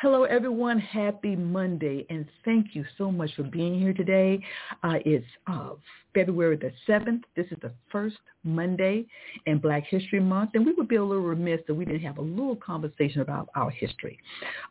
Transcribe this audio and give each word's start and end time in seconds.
Hello, 0.00 0.24
everyone. 0.24 0.78
Happy 0.78 1.36
Monday, 1.36 2.04
and 2.10 2.26
thank 2.44 2.74
you 2.74 2.84
so 2.98 3.12
much 3.12 3.30
for 3.36 3.44
being 3.44 3.78
here 3.78 3.92
today. 3.92 4.42
Uh, 4.82 4.94
it's 5.04 5.26
uh, 5.46 5.70
February 6.14 6.56
the 6.56 6.72
7th. 6.88 7.22
This 7.36 7.46
is 7.50 7.58
the 7.62 7.72
first 7.90 8.16
Monday 8.42 9.06
in 9.46 9.58
Black 9.58 9.84
History 9.88 10.18
Month, 10.20 10.50
and 10.54 10.66
we 10.66 10.72
would 10.72 10.88
be 10.88 10.96
a 10.96 11.04
little 11.04 11.22
remiss 11.22 11.60
if 11.68 11.76
we 11.76 11.84
didn't 11.84 12.00
have 12.00 12.18
a 12.18 12.22
little 12.22 12.56
conversation 12.56 13.20
about 13.20 13.48
our 13.54 13.70
history. 13.70 14.18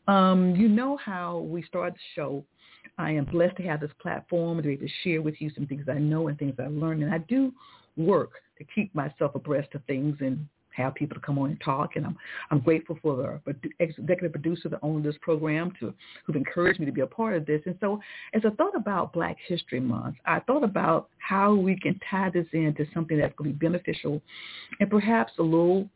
Um, 0.08 0.55
you 0.55 0.67
know 0.67 0.98
how 0.98 1.39
we 1.39 1.64
start 1.64 1.94
the 1.94 2.00
show. 2.16 2.44
I 2.98 3.12
am 3.12 3.26
blessed 3.26 3.58
to 3.58 3.64
have 3.64 3.80
this 3.80 3.92
platform 4.02 4.58
to 4.58 4.64
be 4.64 4.73
able 4.73 4.88
to 4.88 4.94
share 5.03 5.22
with 5.22 5.36
you 5.39 5.50
some 5.55 5.67
things 5.67 5.86
I 5.89 6.00
know 6.00 6.28
and 6.28 6.38
things 6.38 6.55
I 6.59 6.67
learned, 6.67 7.03
and 7.03 7.14
I 7.14 7.20
do 7.20 7.53
work 7.95 8.31
to 8.58 8.66
keep 8.76 8.94
myself 8.94 9.36
abreast 9.36 9.70
of 9.73 9.84
things 9.86 10.17
and 10.20 10.45
have 10.75 10.95
people 10.95 11.16
to 11.16 11.21
come 11.21 11.38
on 11.38 11.49
and 11.49 11.61
talk. 11.61 11.95
And 11.95 12.05
I'm 12.05 12.17
I'm 12.49 12.59
grateful 12.59 12.98
for 13.02 13.41
the 13.45 13.70
executive 13.80 14.31
producer 14.31 14.70
that 14.70 14.80
owned 14.81 15.05
this 15.05 15.16
program 15.21 15.73
to 15.80 15.94
who've 16.25 16.35
encouraged 16.35 16.80
me 16.80 16.85
to 16.85 16.91
be 16.91 17.02
a 17.02 17.07
part 17.07 17.35
of 17.35 17.45
this. 17.45 17.61
And 17.66 17.75
so 17.80 17.99
as 18.34 18.41
I 18.45 18.49
thought 18.52 18.75
about 18.75 19.13
Black 19.13 19.38
History 19.47 19.80
Month, 19.80 20.16
I 20.25 20.39
thought 20.41 20.63
about 20.63 21.09
how 21.17 21.53
we 21.53 21.80
can 21.80 22.00
tie 22.09 22.30
this 22.30 22.47
into 22.53 22.86
something 22.94 23.17
that's 23.17 23.36
going 23.36 23.52
to 23.52 23.58
be 23.58 23.67
beneficial 23.67 24.22
and 24.80 24.89
perhaps 24.89 25.33
a 25.39 25.44
little 25.44 25.89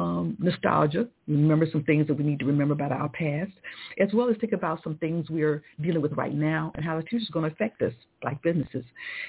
um, 0.00 0.34
nostalgia, 0.40 1.06
remember 1.28 1.66
some 1.70 1.84
things 1.84 2.06
that 2.06 2.14
we 2.14 2.24
need 2.24 2.38
to 2.38 2.46
remember 2.46 2.72
about 2.72 2.90
our 2.90 3.10
past, 3.10 3.52
as 4.00 4.08
well 4.14 4.30
as 4.30 4.36
think 4.40 4.54
about 4.54 4.82
some 4.82 4.96
things 4.96 5.28
we're 5.28 5.62
dealing 5.82 6.00
with 6.00 6.12
right 6.12 6.34
now 6.34 6.72
and 6.74 6.84
how 6.84 6.96
the 6.96 7.02
future 7.02 7.22
is 7.22 7.28
going 7.28 7.48
to 7.48 7.54
affect 7.54 7.82
us, 7.82 7.92
like 8.24 8.40
businesses 8.42 8.84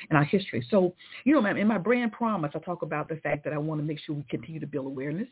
and 0.09 0.17
our 0.17 0.23
history. 0.23 0.65
So, 0.71 0.93
you 1.25 1.33
know, 1.33 1.45
in 1.45 1.67
my 1.67 1.77
brand 1.77 2.13
promise, 2.13 2.53
I 2.55 2.59
talk 2.59 2.83
about 2.83 3.09
the 3.09 3.17
fact 3.17 3.43
that 3.43 3.51
I 3.51 3.57
want 3.57 3.81
to 3.81 3.85
make 3.85 3.99
sure 3.99 4.15
we 4.15 4.23
continue 4.29 4.61
to 4.61 4.65
build 4.65 4.85
awareness, 4.85 5.27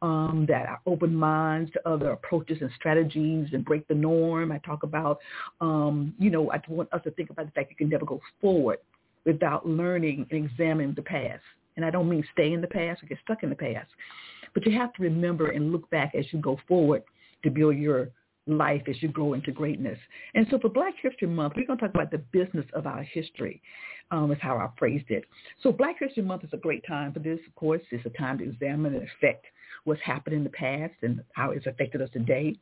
um, 0.00 0.46
that 0.48 0.66
I 0.66 0.76
open 0.86 1.14
minds 1.14 1.70
to 1.72 1.88
other 1.88 2.12
approaches 2.12 2.58
and 2.62 2.70
strategies 2.74 3.48
and 3.52 3.62
break 3.62 3.86
the 3.86 3.94
norm. 3.94 4.50
I 4.50 4.58
talk 4.58 4.82
about, 4.82 5.18
um, 5.60 6.14
you 6.18 6.30
know, 6.30 6.50
I 6.52 6.60
want 6.68 6.90
us 6.94 7.02
to 7.04 7.10
think 7.10 7.28
about 7.28 7.44
the 7.44 7.52
fact 7.52 7.70
you 7.70 7.76
can 7.76 7.90
never 7.90 8.06
go 8.06 8.18
forward 8.40 8.78
without 9.26 9.68
learning 9.68 10.26
and 10.30 10.46
examining 10.46 10.94
the 10.94 11.02
past. 11.02 11.42
And 11.76 11.84
I 11.84 11.90
don't 11.90 12.08
mean 12.08 12.24
stay 12.32 12.52
in 12.54 12.62
the 12.62 12.66
past 12.66 13.02
or 13.02 13.06
get 13.06 13.18
stuck 13.22 13.42
in 13.42 13.50
the 13.50 13.56
past. 13.56 13.88
But 14.54 14.66
you 14.66 14.72
have 14.78 14.92
to 14.94 15.02
remember 15.02 15.50
and 15.50 15.72
look 15.72 15.88
back 15.90 16.14
as 16.14 16.24
you 16.32 16.40
go 16.40 16.58
forward 16.66 17.02
to 17.44 17.50
build 17.50 17.76
your 17.76 18.10
life 18.46 18.82
as 18.88 19.00
you 19.02 19.08
grow 19.08 19.34
into 19.34 19.52
greatness. 19.52 19.98
And 20.34 20.46
so 20.50 20.58
for 20.58 20.68
Black 20.68 20.94
History 21.00 21.28
Month, 21.28 21.54
we're 21.56 21.66
going 21.66 21.78
to 21.78 21.86
talk 21.86 21.94
about 21.94 22.10
the 22.10 22.18
business 22.18 22.66
of 22.74 22.86
our 22.86 23.02
history, 23.02 23.62
um, 24.10 24.32
is 24.32 24.38
how 24.40 24.56
I 24.56 24.68
phrased 24.78 25.10
it. 25.10 25.24
So 25.62 25.72
Black 25.72 25.96
History 26.00 26.22
Month 26.22 26.44
is 26.44 26.50
a 26.52 26.56
great 26.56 26.84
time 26.86 27.12
for 27.12 27.20
this, 27.20 27.38
of 27.46 27.54
course. 27.54 27.82
It's 27.90 28.04
a 28.06 28.10
time 28.10 28.38
to 28.38 28.44
examine 28.44 28.94
and 28.94 29.08
affect 29.08 29.46
what's 29.84 30.00
happened 30.02 30.36
in 30.36 30.44
the 30.44 30.50
past 30.50 30.94
and 31.02 31.22
how 31.32 31.50
it's 31.50 31.66
affected 31.66 32.02
us 32.02 32.10
today. 32.12 32.56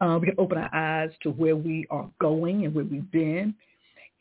Uh, 0.00 0.18
we 0.20 0.28
can 0.28 0.36
open 0.38 0.58
our 0.58 0.74
eyes 0.74 1.10
to 1.22 1.30
where 1.30 1.56
we 1.56 1.86
are 1.90 2.08
going 2.20 2.64
and 2.64 2.74
where 2.74 2.84
we've 2.84 3.10
been. 3.10 3.54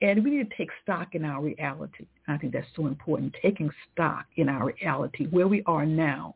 And 0.01 0.23
we 0.23 0.31
need 0.31 0.49
to 0.49 0.57
take 0.57 0.69
stock 0.83 1.15
in 1.15 1.25
our 1.25 1.41
reality. 1.41 2.05
I 2.27 2.37
think 2.37 2.53
that's 2.53 2.67
so 2.75 2.85
important, 2.85 3.35
taking 3.41 3.71
stock 3.91 4.25
in 4.35 4.47
our 4.47 4.67
reality, 4.67 5.25
where 5.27 5.47
we 5.47 5.63
are 5.65 5.85
now 5.85 6.35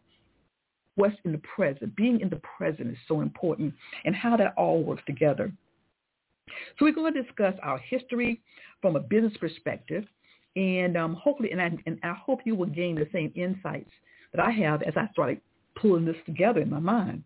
what's 1.02 1.16
in 1.26 1.32
the 1.32 1.42
present. 1.56 1.96
Being 1.96 2.22
in 2.22 2.30
the 2.30 2.40
present 2.58 2.92
is 2.92 2.98
so 3.08 3.22
important 3.22 3.74
and 4.06 4.16
how 4.16 4.38
that 4.38 4.54
all 4.56 4.84
works 4.84 5.02
together. 5.08 5.52
So 6.78 6.86
we're 6.86 6.94
going 6.94 7.14
to 7.14 7.24
discuss 7.24 7.56
our 7.64 7.80
history 7.80 8.42
from 8.82 8.96
a 8.96 9.00
business 9.00 9.34
perspective 9.40 10.06
and 10.56 10.98
um, 10.98 11.16
hopefully, 11.16 11.52
and 11.52 11.62
I, 11.62 11.72
and 11.86 11.98
I 12.04 12.14
hope 12.14 12.42
you 12.46 12.56
will 12.56 12.68
gain 12.68 12.96
the 12.96 13.08
same 13.14 13.32
insights 13.36 13.90
that 14.34 14.46
I 14.46 14.52
have 14.52 14.82
as 14.84 14.94
I 14.96 15.08
started 15.14 15.40
pulling 15.76 16.06
this 16.06 16.16
together 16.26 16.60
in 16.60 16.70
my 16.70 16.80
mind. 16.80 17.24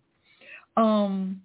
Um, 0.77 1.41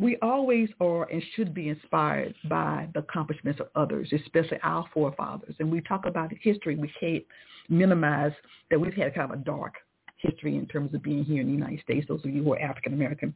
we 0.00 0.16
always 0.22 0.68
are 0.80 1.04
and 1.10 1.22
should 1.34 1.52
be 1.52 1.68
inspired 1.68 2.34
by 2.48 2.88
the 2.94 3.00
accomplishments 3.00 3.60
of 3.60 3.68
others, 3.74 4.10
especially 4.12 4.58
our 4.62 4.84
forefathers. 4.94 5.54
And 5.58 5.70
we 5.70 5.80
talk 5.82 6.06
about 6.06 6.30
history. 6.40 6.76
We 6.76 6.92
can't 6.98 7.24
minimize 7.68 8.32
that 8.70 8.80
we've 8.80 8.94
had 8.94 9.14
kind 9.14 9.30
of 9.30 9.38
a 9.38 9.42
dark 9.42 9.74
history 10.16 10.56
in 10.56 10.66
terms 10.66 10.94
of 10.94 11.02
being 11.02 11.24
here 11.24 11.40
in 11.40 11.46
the 11.46 11.52
United 11.52 11.80
States, 11.82 12.06
those 12.08 12.24
of 12.24 12.30
you 12.30 12.42
who 12.42 12.52
are 12.54 12.60
African 12.60 12.92
American. 12.92 13.34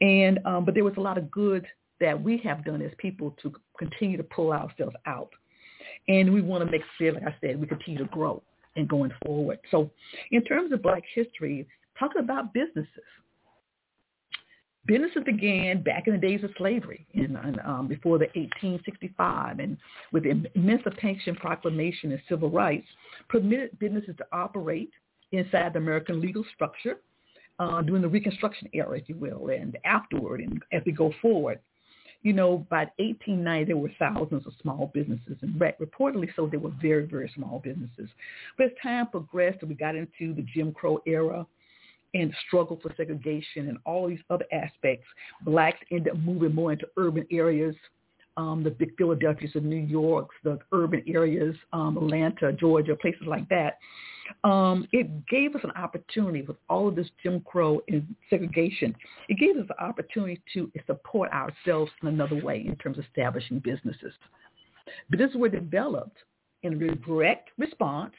And 0.00 0.38
um, 0.44 0.64
but 0.64 0.74
there 0.74 0.84
was 0.84 0.94
a 0.96 1.00
lot 1.00 1.18
of 1.18 1.30
good 1.30 1.66
that 2.00 2.20
we 2.20 2.38
have 2.38 2.64
done 2.64 2.82
as 2.82 2.90
people 2.98 3.36
to 3.42 3.52
continue 3.78 4.16
to 4.16 4.22
pull 4.24 4.52
ourselves 4.52 4.96
out. 5.06 5.30
And 6.08 6.32
we 6.32 6.42
want 6.42 6.64
to 6.64 6.70
make 6.70 6.82
sure, 6.98 7.12
like 7.12 7.22
I 7.22 7.34
said, 7.40 7.60
we 7.60 7.66
continue 7.66 7.98
to 7.98 8.10
grow 8.10 8.42
and 8.76 8.88
going 8.88 9.12
forward. 9.24 9.58
So 9.70 9.90
in 10.32 10.42
terms 10.44 10.72
of 10.72 10.82
black 10.82 11.04
history, 11.14 11.66
talking 11.98 12.20
about 12.20 12.52
businesses 12.52 12.88
businesses 14.86 15.22
began 15.24 15.82
back 15.82 16.06
in 16.06 16.12
the 16.12 16.18
days 16.18 16.44
of 16.44 16.50
slavery 16.58 17.06
in, 17.14 17.36
um, 17.64 17.88
before 17.88 18.18
the 18.18 18.26
1865 18.34 19.58
and 19.58 19.76
with 20.12 20.24
the 20.24 20.44
Emancipation 20.54 21.34
Proclamation 21.36 22.12
and 22.12 22.20
civil 22.28 22.50
rights 22.50 22.86
permitted 23.28 23.78
businesses 23.78 24.14
to 24.18 24.26
operate 24.32 24.90
inside 25.32 25.72
the 25.72 25.78
American 25.78 26.20
legal 26.20 26.44
structure 26.54 26.98
uh, 27.58 27.82
during 27.82 28.02
the 28.02 28.08
Reconstruction 28.08 28.68
era, 28.72 28.98
if 28.98 29.08
you 29.08 29.16
will, 29.16 29.48
and 29.48 29.76
afterward 29.84 30.40
and 30.40 30.62
as 30.72 30.82
we 30.84 30.92
go 30.92 31.12
forward. 31.22 31.58
You 32.22 32.32
know, 32.32 32.66
by 32.70 32.86
1890, 32.96 33.64
there 33.66 33.76
were 33.76 33.92
thousands 33.98 34.46
of 34.46 34.54
small 34.62 34.90
businesses, 34.94 35.36
and 35.42 35.60
reportedly 35.60 36.28
so 36.34 36.46
they 36.46 36.56
were 36.56 36.72
very, 36.80 37.04
very 37.04 37.30
small 37.34 37.60
businesses. 37.62 38.08
But 38.56 38.66
as 38.66 38.72
time 38.82 39.08
progressed 39.08 39.58
and 39.60 39.68
we 39.68 39.74
got 39.74 39.94
into 39.94 40.32
the 40.32 40.44
Jim 40.54 40.72
Crow 40.72 41.00
era, 41.06 41.46
and 42.14 42.32
struggle 42.46 42.78
for 42.80 42.94
segregation 42.96 43.68
and 43.68 43.78
all 43.84 44.08
these 44.08 44.20
other 44.30 44.46
aspects, 44.52 45.06
blacks 45.42 45.78
end 45.90 46.08
up 46.08 46.16
moving 46.18 46.54
more 46.54 46.72
into 46.72 46.86
urban 46.96 47.26
areas, 47.30 47.74
um, 48.36 48.62
the 48.64 48.70
big 48.70 48.96
Philadelphia's 48.96 49.54
of 49.54 49.64
New 49.64 49.76
York, 49.76 50.28
the 50.42 50.58
urban 50.72 51.02
areas, 51.06 51.54
um, 51.72 51.96
Atlanta, 51.96 52.52
Georgia, 52.52 52.96
places 52.96 53.22
like 53.26 53.48
that. 53.48 53.78
Um, 54.42 54.88
it 54.92 55.26
gave 55.28 55.54
us 55.54 55.60
an 55.64 55.70
opportunity 55.72 56.42
with 56.42 56.56
all 56.68 56.88
of 56.88 56.96
this 56.96 57.08
Jim 57.22 57.40
Crow 57.40 57.80
and 57.88 58.14
segregation. 58.30 58.94
It 59.28 59.38
gave 59.38 59.56
us 59.56 59.68
an 59.68 59.86
opportunity 59.86 60.40
to 60.54 60.70
support 60.86 61.30
ourselves 61.32 61.92
in 62.02 62.08
another 62.08 62.42
way 62.42 62.64
in 62.66 62.74
terms 62.76 62.98
of 62.98 63.04
establishing 63.04 63.58
businesses. 63.58 64.12
Businesses 65.10 65.36
were 65.36 65.48
developed 65.48 66.18
in 66.62 66.82
a 66.82 66.94
direct 66.96 67.50
response 67.58 68.14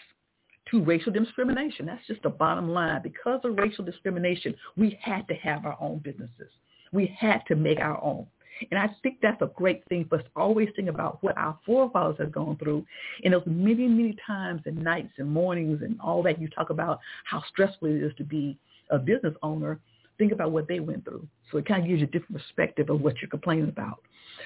to 0.71 0.83
racial 0.83 1.11
discrimination. 1.11 1.85
That's 1.85 2.05
just 2.07 2.23
the 2.23 2.29
bottom 2.29 2.69
line. 2.69 3.01
Because 3.01 3.41
of 3.43 3.57
racial 3.57 3.85
discrimination, 3.85 4.55
we 4.75 4.97
had 5.01 5.27
to 5.27 5.35
have 5.35 5.65
our 5.65 5.77
own 5.79 5.99
businesses. 5.99 6.49
We 6.91 7.15
had 7.17 7.41
to 7.47 7.55
make 7.55 7.79
our 7.79 8.01
own. 8.03 8.27
And 8.71 8.79
I 8.79 8.89
think 9.03 9.17
that's 9.21 9.41
a 9.41 9.51
great 9.55 9.83
thing 9.89 10.05
for 10.07 10.17
us 10.17 10.23
to 10.23 10.29
always 10.35 10.69
think 10.75 10.87
about 10.87 11.21
what 11.21 11.37
our 11.37 11.57
forefathers 11.65 12.17
have 12.19 12.31
gone 12.31 12.57
through 12.57 12.85
and 13.23 13.33
those 13.33 13.43
many, 13.45 13.87
many 13.87 14.15
times 14.25 14.61
and 14.65 14.81
nights 14.81 15.11
and 15.17 15.29
mornings 15.29 15.81
and 15.81 15.99
all 15.99 16.23
that 16.23 16.41
you 16.41 16.47
talk 16.47 16.69
about 16.69 16.99
how 17.25 17.43
stressful 17.49 17.89
it 17.89 18.01
is 18.01 18.13
to 18.17 18.23
be 18.23 18.57
a 18.89 18.97
business 18.97 19.33
owner. 19.43 19.79
Think 20.17 20.31
about 20.31 20.51
what 20.51 20.69
they 20.69 20.79
went 20.79 21.03
through. 21.03 21.27
So 21.51 21.57
it 21.57 21.65
kind 21.65 21.81
of 21.81 21.89
gives 21.89 21.99
you 21.99 22.07
a 22.07 22.11
different 22.11 22.41
perspective 22.41 22.89
of 22.89 23.01
what 23.01 23.21
you're 23.21 23.29
complaining 23.29 23.67
about. 23.67 23.99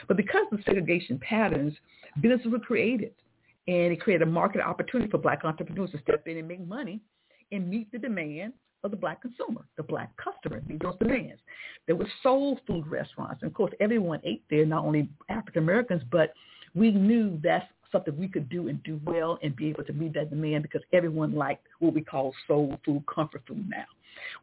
But 0.08 0.18
because 0.18 0.48
of 0.52 0.60
segregation 0.66 1.20
patterns, 1.20 1.76
businesses 2.20 2.52
were 2.52 2.60
created 2.60 3.14
and 3.70 3.94
it 3.94 4.02
created 4.02 4.28
a 4.28 4.32
market 4.32 4.62
opportunity 4.62 5.12
for 5.12 5.20
black 5.20 5.46
entrepreneurs 5.46 5.92
to 5.92 6.00
step 6.02 6.28
in 6.28 6.38
and 6.38 6.48
make 6.48 6.66
money 6.66 7.00
and 7.52 7.70
meet 7.70 7.92
the 7.92 8.00
demand 8.00 8.52
of 8.84 8.90
the 8.90 8.98
black 8.98 9.22
consumer, 9.22 9.64
the 9.78 9.84
black 9.84 10.12
customer, 10.18 10.60
meet 10.68 10.82
those 10.82 10.98
demands. 10.98 11.40
There 11.86 11.96
were 11.96 12.08
soul 12.24 12.60
food 12.66 12.88
restaurants. 12.88 13.44
And 13.44 13.52
of 13.52 13.54
course, 13.54 13.72
everyone 13.80 14.22
ate 14.24 14.44
there, 14.50 14.66
not 14.66 14.86
only 14.86 15.08
African 15.30 15.62
Americans, 15.62 16.02
but 16.12 16.34
we 16.74 16.90
knew 16.90 17.40
that's 17.44 17.66
something 17.92 18.18
we 18.18 18.28
could 18.28 18.50
do 18.50 18.70
and 18.70 18.82
do 18.82 19.00
well 19.06 19.38
and 19.44 19.56
be 19.56 19.70
able 19.70 19.84
to 19.84 19.94
meet 19.94 20.16
that 20.16 20.32
demand 20.32 20.64
because 20.64 20.82
everyone 20.92 21.36
liked 21.36 21.68
what 21.78 21.94
we 21.94 22.02
call 22.02 22.34
soul 22.48 22.76
food, 22.84 23.04
comfort 23.14 23.44
food 23.48 23.70
now. 23.70 23.86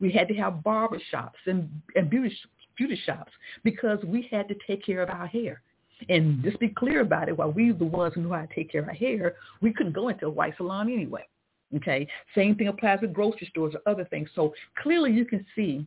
We 0.00 0.12
had 0.12 0.29
to 0.29 0.34
have 0.34 0.62
barber 0.62 1.00
shops 1.11 1.38
and, 1.46 1.69
and 1.96 2.08
beauty, 2.08 2.32
beauty 2.76 3.00
shops 3.05 3.32
because 3.64 3.99
we 4.05 4.29
had 4.31 4.46
to 4.49 4.55
take 4.69 4.87
care 4.87 5.02
of 5.02 5.11
our 5.11 5.26
hair. 5.26 5.62
And 6.08 6.43
just 6.43 6.60
be 6.60 6.69
clear 6.69 7.00
about 7.00 7.28
it, 7.28 7.37
while 7.37 7.52
we 7.52 7.72
the 7.72 7.84
ones 7.84 8.14
who 8.14 8.22
know 8.22 8.34
how 8.34 8.43
to 8.43 8.54
take 8.54 8.70
care 8.70 8.82
of 8.82 8.88
our 8.88 8.94
hair, 8.94 9.37
we 9.60 9.72
couldn't 9.72 9.93
go 9.93 10.08
into 10.08 10.26
a 10.26 10.31
white 10.31 10.56
salon 10.56 10.93
anyway. 10.93 11.26
Okay. 11.75 12.06
Same 12.34 12.54
thing 12.54 12.69
applies 12.69 13.00
with 13.00 13.12
grocery 13.12 13.48
stores 13.50 13.75
or 13.75 13.90
other 13.90 14.04
things. 14.04 14.28
So 14.34 14.54
clearly 14.82 15.12
you 15.12 15.25
can 15.25 15.44
see 15.54 15.87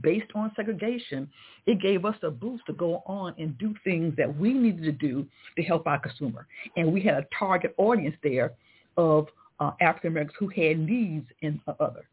based 0.00 0.30
on 0.34 0.52
segregation, 0.56 1.28
it 1.66 1.80
gave 1.80 2.04
us 2.04 2.16
a 2.22 2.30
boost 2.30 2.64
to 2.66 2.72
go 2.72 3.02
on 3.06 3.34
and 3.38 3.56
do 3.58 3.74
things 3.84 4.14
that 4.16 4.36
we 4.36 4.52
needed 4.52 4.82
to 4.82 4.92
do 4.92 5.26
to 5.56 5.62
help 5.62 5.86
our 5.86 5.98
consumer. 5.98 6.46
And 6.76 6.92
we 6.92 7.00
had 7.00 7.14
a 7.14 7.26
target 7.38 7.74
audience 7.78 8.16
there 8.22 8.52
of 8.96 9.28
uh, 9.60 9.72
African 9.80 10.10
Americans 10.10 10.36
who 10.38 10.48
had 10.48 10.78
needs 10.78 11.26
in 11.40 11.60
uh, 11.66 11.72
other. 11.80 12.06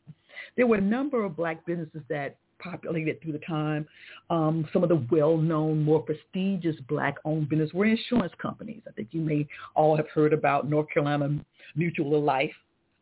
There 0.56 0.68
were 0.68 0.78
a 0.78 0.82
number 0.82 1.24
of 1.24 1.36
black 1.36 1.66
businesses 1.66 2.02
that 2.10 2.38
populated 2.64 3.22
through 3.22 3.34
the 3.34 3.40
time. 3.40 3.88
Um, 4.30 4.68
some 4.72 4.84
of 4.84 4.90
the 4.90 5.06
well-known, 5.12 5.84
more 5.84 6.02
prestigious 6.02 6.76
black-owned 6.88 7.50
businesses 7.50 7.74
were 7.74 7.86
insurance 7.86 8.34
companies. 8.42 8.82
I 8.88 8.92
think 8.92 9.10
you 9.12 9.22
may 9.22 9.48
all 9.76 9.98
have 9.98 10.08
heard 10.10 10.34
about 10.34 10.70
North 10.70 10.88
Carolina 10.94 11.40
Mutual 11.76 12.16
of 12.16 12.24
Life 12.24 12.54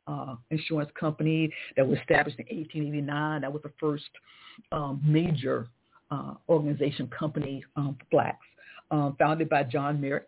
uh, 0.07 0.35
insurance 0.49 0.89
company 0.99 1.51
that 1.77 1.87
was 1.87 1.99
established 1.99 2.39
in 2.39 2.45
1889. 2.45 3.41
That 3.41 3.51
was 3.51 3.61
the 3.63 3.71
first 3.79 4.09
um, 4.71 5.01
major 5.03 5.67
uh, 6.09 6.33
organization 6.49 7.07
company 7.07 7.63
um, 7.75 7.95
for 7.99 8.05
blacks, 8.11 8.45
um, 8.89 9.15
founded 9.17 9.49
by 9.49 9.63
John 9.63 10.01
Merrick. 10.01 10.27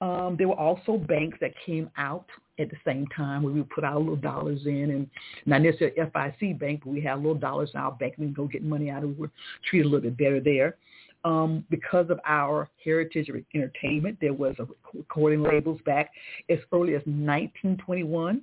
Um, 0.00 0.36
there 0.36 0.48
were 0.48 0.58
also 0.58 0.96
banks 0.96 1.38
that 1.40 1.52
came 1.64 1.90
out 1.96 2.26
at 2.58 2.70
the 2.70 2.76
same 2.84 3.06
time 3.16 3.42
where 3.42 3.52
we 3.52 3.62
put 3.62 3.84
our 3.84 3.98
little 3.98 4.16
dollars 4.16 4.60
in 4.66 4.90
and 4.90 5.08
not 5.46 5.62
necessarily 5.62 5.96
FIC 5.96 6.58
bank, 6.58 6.82
but 6.84 6.92
we 6.92 7.00
had 7.00 7.16
little 7.16 7.34
dollars 7.34 7.70
in 7.74 7.80
our 7.80 7.92
bank. 7.92 8.14
We 8.18 8.26
can 8.26 8.34
go 8.34 8.46
get 8.46 8.62
money 8.62 8.90
out 8.90 9.04
of 9.04 9.10
it. 9.10 9.18
We're 9.18 9.30
treated 9.68 9.86
a 9.86 9.88
little 9.88 10.10
bit 10.10 10.18
better 10.18 10.40
there. 10.40 10.76
Um, 11.24 11.64
because 11.70 12.10
of 12.10 12.20
our 12.26 12.68
heritage 12.84 13.30
of 13.30 13.36
entertainment, 13.54 14.18
there 14.20 14.34
was 14.34 14.56
a 14.58 14.66
recording 14.92 15.42
labels 15.42 15.80
back 15.86 16.10
as 16.50 16.58
early 16.70 16.94
as 16.94 17.02
1921. 17.06 18.42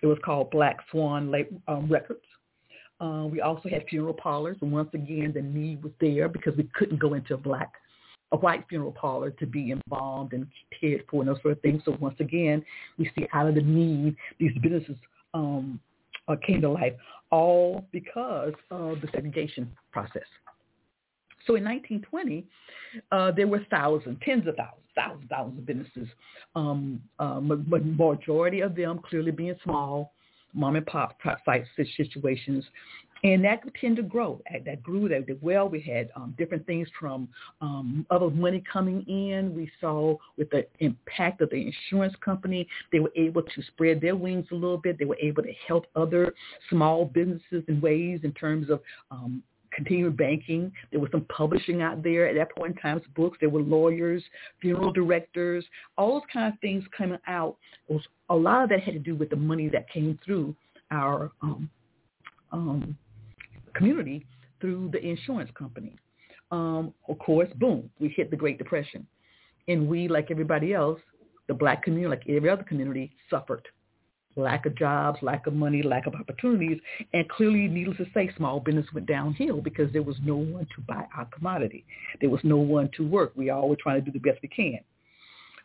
It 0.00 0.06
was 0.06 0.18
called 0.24 0.50
Black 0.50 0.78
Swan 0.90 1.34
um, 1.66 1.90
Records. 1.90 2.22
Uh, 3.00 3.26
we 3.30 3.40
also 3.40 3.68
had 3.68 3.84
funeral 3.88 4.14
parlors, 4.14 4.56
and 4.60 4.70
once 4.70 4.90
again, 4.94 5.32
the 5.34 5.42
need 5.42 5.82
was 5.82 5.92
there 6.00 6.28
because 6.28 6.56
we 6.56 6.68
couldn't 6.74 7.00
go 7.00 7.14
into 7.14 7.34
a 7.34 7.38
black 7.38 7.72
a 8.34 8.36
white 8.36 8.64
funeral 8.68 8.90
parlor 8.90 9.30
to 9.30 9.46
be 9.46 9.70
embalmed 9.70 10.32
and 10.32 10.44
cared 10.78 11.04
for 11.08 11.22
and 11.22 11.28
those 11.28 11.40
sort 11.40 11.52
of 11.52 11.62
things. 11.62 11.80
So 11.84 11.96
once 12.00 12.16
again, 12.18 12.64
we 12.98 13.08
see 13.16 13.26
out 13.32 13.46
of 13.46 13.54
the 13.54 13.62
need, 13.62 14.16
these 14.40 14.50
businesses 14.60 14.96
um, 15.34 15.78
uh, 16.26 16.34
came 16.44 16.60
to 16.62 16.68
life, 16.68 16.94
all 17.30 17.86
because 17.92 18.52
of 18.72 19.00
the 19.00 19.08
segregation 19.12 19.70
process. 19.92 20.26
So 21.46 21.54
in 21.54 21.64
1920, 21.64 22.44
uh, 23.12 23.30
there 23.30 23.46
were 23.46 23.64
thousands, 23.70 24.18
tens 24.24 24.48
of 24.48 24.56
thousands, 24.56 24.82
thousands, 24.96 25.28
thousands 25.30 25.58
of 25.58 25.66
businesses. 25.66 26.08
Um, 26.56 27.00
uh, 27.20 27.40
majority 27.40 28.60
of 28.62 28.74
them 28.74 29.00
clearly 29.08 29.30
being 29.30 29.54
small, 29.62 30.12
mom 30.54 30.74
and 30.74 30.86
pop 30.86 31.18
type 31.22 31.66
situations, 31.86 32.64
and 33.24 33.42
that 33.42 33.62
tended 33.80 34.04
to 34.04 34.08
grow. 34.08 34.40
That 34.66 34.82
grew. 34.82 35.08
That 35.08 35.26
did 35.26 35.42
well. 35.42 35.66
We 35.66 35.80
had 35.80 36.10
um, 36.14 36.34
different 36.36 36.66
things 36.66 36.86
from 37.00 37.26
um, 37.62 38.06
other 38.10 38.28
money 38.28 38.62
coming 38.70 39.02
in. 39.08 39.54
We 39.56 39.70
saw 39.80 40.16
with 40.36 40.50
the 40.50 40.66
impact 40.80 41.40
of 41.40 41.48
the 41.48 41.56
insurance 41.56 42.14
company, 42.22 42.68
they 42.92 43.00
were 43.00 43.12
able 43.16 43.42
to 43.42 43.62
spread 43.68 44.02
their 44.02 44.14
wings 44.14 44.46
a 44.52 44.54
little 44.54 44.76
bit. 44.76 44.98
They 44.98 45.06
were 45.06 45.18
able 45.20 45.42
to 45.42 45.52
help 45.66 45.86
other 45.96 46.34
small 46.68 47.06
businesses 47.06 47.64
in 47.66 47.80
ways 47.80 48.20
in 48.24 48.32
terms 48.32 48.68
of 48.68 48.82
um, 49.10 49.42
continuing 49.72 50.14
banking. 50.14 50.70
There 50.90 51.00
was 51.00 51.10
some 51.10 51.24
publishing 51.34 51.80
out 51.80 52.02
there 52.02 52.28
at 52.28 52.34
that 52.34 52.54
point 52.54 52.76
in 52.76 52.82
time, 52.82 53.00
books. 53.16 53.38
There 53.40 53.48
were 53.48 53.62
lawyers, 53.62 54.22
funeral 54.60 54.92
directors, 54.92 55.64
all 55.96 56.12
those 56.12 56.28
kind 56.30 56.52
of 56.52 56.60
things 56.60 56.84
coming 56.96 57.18
out. 57.26 57.56
It 57.88 57.94
was, 57.94 58.02
a 58.28 58.36
lot 58.36 58.64
of 58.64 58.68
that 58.68 58.80
had 58.80 58.92
to 58.92 59.00
do 59.00 59.14
with 59.14 59.30
the 59.30 59.36
money 59.36 59.70
that 59.70 59.88
came 59.88 60.18
through 60.24 60.54
our 60.90 61.32
um, 61.42 61.70
um, 62.52 62.96
community 63.74 64.26
through 64.60 64.90
the 64.92 65.04
insurance 65.04 65.50
company. 65.56 65.96
Um, 66.50 66.94
of 67.08 67.18
course, 67.18 67.48
boom, 67.56 67.90
we 67.98 68.08
hit 68.08 68.30
the 68.30 68.36
Great 68.36 68.58
Depression. 68.58 69.06
And 69.68 69.88
we, 69.88 70.08
like 70.08 70.30
everybody 70.30 70.74
else, 70.74 71.00
the 71.48 71.54
black 71.54 71.82
community, 71.82 72.16
like 72.16 72.28
every 72.28 72.48
other 72.48 72.62
community, 72.62 73.12
suffered. 73.30 73.66
Lack 74.36 74.66
of 74.66 74.76
jobs, 74.76 75.18
lack 75.22 75.46
of 75.46 75.54
money, 75.54 75.82
lack 75.82 76.06
of 76.06 76.14
opportunities, 76.14 76.80
and 77.12 77.28
clearly, 77.28 77.68
needless 77.68 77.98
to 77.98 78.06
say, 78.12 78.30
small 78.36 78.58
business 78.58 78.86
went 78.92 79.06
downhill 79.06 79.60
because 79.60 79.92
there 79.92 80.02
was 80.02 80.16
no 80.24 80.36
one 80.36 80.66
to 80.74 80.80
buy 80.88 81.06
our 81.16 81.26
commodity. 81.26 81.84
There 82.20 82.30
was 82.30 82.40
no 82.42 82.56
one 82.56 82.90
to 82.96 83.06
work. 83.06 83.32
We 83.36 83.50
all 83.50 83.68
were 83.68 83.76
trying 83.76 84.04
to 84.04 84.10
do 84.10 84.18
the 84.18 84.18
best 84.18 84.40
we 84.42 84.48
can. 84.48 84.80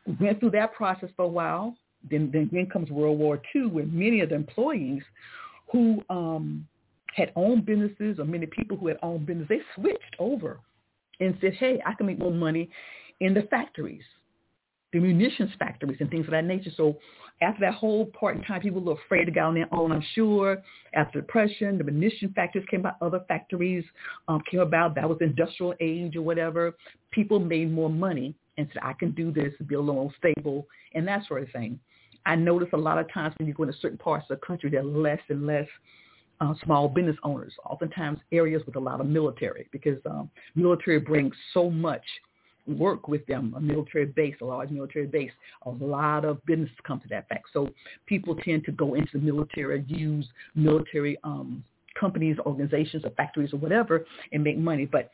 We 0.05 0.15
went 0.19 0.39
through 0.39 0.51
that 0.51 0.73
process 0.73 1.09
for 1.15 1.25
a 1.25 1.27
while. 1.29 1.75
Then, 2.09 2.29
then, 2.31 2.49
then 2.51 2.67
comes 2.67 2.89
World 2.91 3.17
War 3.17 3.41
II, 3.55 3.67
where 3.67 3.85
many 3.85 4.21
of 4.21 4.29
the 4.29 4.35
employees 4.35 5.03
who 5.71 6.01
um, 6.09 6.65
had 7.15 7.31
owned 7.35 7.65
businesses 7.65 8.19
or 8.19 8.25
many 8.25 8.45
people 8.45 8.77
who 8.77 8.87
had 8.87 8.97
owned 9.01 9.25
business, 9.25 9.47
they 9.49 9.61
switched 9.75 10.15
over 10.19 10.59
and 11.19 11.37
said, 11.41 11.53
hey, 11.55 11.81
I 11.85 11.93
can 11.93 12.05
make 12.05 12.19
more 12.19 12.31
money 12.31 12.69
in 13.19 13.33
the 13.33 13.41
factories, 13.43 14.03
the 14.93 14.99
munitions 14.99 15.51
factories 15.59 15.97
and 15.99 16.09
things 16.09 16.25
of 16.25 16.31
that 16.31 16.45
nature. 16.45 16.71
So 16.77 16.97
after 17.41 17.61
that 17.61 17.73
whole 17.73 18.05
part 18.07 18.37
in 18.37 18.43
time, 18.43 18.61
people 18.61 18.81
were 18.81 18.93
afraid 18.93 19.25
to 19.25 19.31
go 19.31 19.41
on 19.41 19.55
their 19.55 19.73
own, 19.73 19.91
I'm 19.91 20.03
sure. 20.13 20.61
After 20.93 21.19
the 21.19 21.25
Depression, 21.25 21.77
the 21.77 21.83
munition 21.83 22.31
factories 22.35 22.65
came 22.69 22.81
about, 22.81 22.95
other 23.01 23.21
factories 23.27 23.83
um, 24.27 24.41
came 24.49 24.61
about. 24.61 24.95
That 24.95 25.07
was 25.07 25.17
industrial 25.21 25.73
age 25.79 26.15
or 26.15 26.21
whatever. 26.21 26.75
People 27.11 27.39
made 27.39 27.71
more 27.71 27.89
money 27.89 28.35
and 28.57 28.67
said, 28.73 28.81
I 28.83 28.93
can 28.93 29.11
do 29.11 29.31
this, 29.31 29.53
and 29.59 29.67
be 29.67 29.75
a 29.75 29.79
little 29.79 30.13
stable, 30.17 30.67
and 30.93 31.07
that 31.07 31.25
sort 31.27 31.43
of 31.43 31.51
thing. 31.51 31.79
I 32.25 32.35
notice 32.35 32.67
a 32.73 32.77
lot 32.77 32.97
of 32.97 33.11
times 33.13 33.33
when 33.37 33.47
you 33.47 33.53
go 33.53 33.63
into 33.63 33.77
certain 33.79 33.97
parts 33.97 34.25
of 34.29 34.39
the 34.39 34.45
country, 34.45 34.69
there 34.69 34.81
are 34.81 34.83
less 34.83 35.21
and 35.29 35.47
less 35.47 35.67
uh, 36.41 36.53
small 36.63 36.87
business 36.87 37.17
owners, 37.23 37.53
oftentimes 37.65 38.19
areas 38.31 38.61
with 38.65 38.75
a 38.75 38.79
lot 38.79 39.01
of 39.01 39.07
military, 39.07 39.67
because 39.71 39.97
um, 40.09 40.29
military 40.55 40.99
brings 40.99 41.33
so 41.53 41.69
much 41.69 42.03
work 42.67 43.07
with 43.07 43.25
them, 43.25 43.53
a 43.57 43.59
military 43.59 44.05
base, 44.05 44.35
a 44.41 44.45
large 44.45 44.69
military 44.69 45.07
base. 45.07 45.31
A 45.65 45.69
lot 45.69 46.23
of 46.25 46.43
business 46.45 46.69
come 46.85 46.99
to 47.01 47.07
that 47.09 47.27
fact. 47.27 47.45
So 47.51 47.69
people 48.05 48.35
tend 48.35 48.63
to 48.65 48.71
go 48.71 48.93
into 48.93 49.09
the 49.13 49.19
military, 49.19 49.83
use 49.87 50.27
military 50.55 51.17
um, 51.23 51.63
companies, 51.99 52.37
organizations, 52.45 53.03
or 53.05 53.11
factories 53.11 53.53
or 53.53 53.57
whatever, 53.57 54.05
and 54.31 54.43
make 54.43 54.57
money. 54.57 54.85
But 54.85 55.09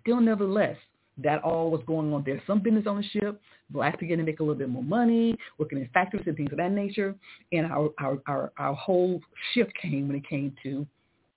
still, 0.00 0.20
nevertheless, 0.20 0.76
that 1.18 1.42
all 1.42 1.70
was 1.70 1.80
going 1.86 2.12
on 2.12 2.22
There's 2.24 2.40
Some 2.46 2.60
business 2.60 2.84
ownership, 2.86 3.40
blacks 3.70 3.98
began 3.98 4.18
to 4.18 4.24
make 4.24 4.40
a 4.40 4.42
little 4.42 4.58
bit 4.58 4.68
more 4.68 4.82
money, 4.82 5.36
working 5.58 5.78
in 5.78 5.88
factories 5.94 6.24
and 6.26 6.36
things 6.36 6.50
of 6.50 6.58
that 6.58 6.72
nature. 6.72 7.14
And 7.52 7.66
our 7.66 7.90
our 7.98 8.18
our, 8.26 8.52
our 8.58 8.74
whole 8.74 9.20
shift 9.52 9.72
came 9.80 10.08
when 10.08 10.16
it 10.16 10.28
came 10.28 10.54
to 10.62 10.86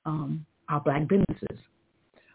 um, 0.06 0.46
our 0.70 0.82
black 0.82 1.08
businesses. 1.08 1.60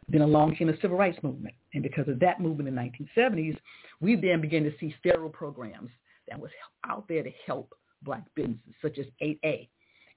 Then 0.08 0.20
along 0.20 0.56
came 0.56 0.66
the 0.66 0.76
civil 0.82 0.96
rights 0.96 1.18
movement, 1.22 1.54
and 1.74 1.82
because 1.82 2.08
of 2.08 2.20
that 2.20 2.40
movement 2.40 2.68
in 2.68 2.74
the 2.74 2.80
1970s, 3.16 3.56
we 4.00 4.16
then 4.16 4.40
began 4.40 4.64
to 4.64 4.72
see 4.78 4.94
federal 5.02 5.30
programs 5.30 5.90
that 6.28 6.38
was 6.38 6.50
out 6.88 7.06
there 7.08 7.22
to 7.22 7.30
help 7.46 7.74
black 8.02 8.22
businesses, 8.34 8.74
such 8.82 8.98
as 8.98 9.06
8A 9.22 9.68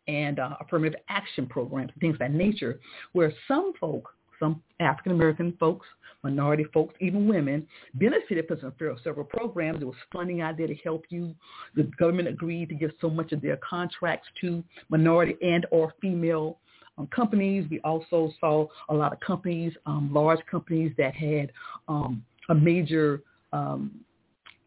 and 0.08 0.40
uh, 0.40 0.56
affirmative 0.60 1.00
action 1.10 1.46
programs, 1.48 1.92
things 2.00 2.16
of 2.16 2.20
that 2.20 2.32
nature, 2.32 2.80
where 3.14 3.34
some 3.48 3.74
folk 3.80 4.10
some 4.40 4.62
African 4.80 5.12
American 5.12 5.56
folks, 5.60 5.86
minority 6.24 6.66
folks, 6.74 6.96
even 7.00 7.28
women 7.28 7.68
benefited 7.96 8.48
from 8.48 8.98
several 9.04 9.26
programs. 9.26 9.80
There 9.80 9.88
was 9.88 9.96
funding 10.12 10.42
out 10.42 10.58
there 10.58 10.68
to 10.68 10.76
help 10.76 11.06
you. 11.10 11.36
The 11.76 11.84
government 12.00 12.28
agreed 12.28 12.70
to 12.70 12.76
give 12.76 12.92
so 13.00 13.10
much 13.10 13.32
of 13.32 13.42
their 13.42 13.58
contracts 13.58 14.28
to 14.42 14.64
minority 14.90 15.36
and 15.42 15.66
or 15.72 15.94
female 16.02 16.60
um, 16.98 17.08
companies. 17.08 17.66
We 17.70 17.80
also 17.82 18.32
saw 18.40 18.68
a 18.90 18.94
lot 18.94 19.14
of 19.14 19.20
companies, 19.20 19.74
um, 19.86 20.10
large 20.14 20.40
companies 20.50 20.94
that 20.98 21.14
had 21.14 21.52
um, 21.88 22.24
a 22.50 22.56
major 22.56 23.22
um, 23.54 23.92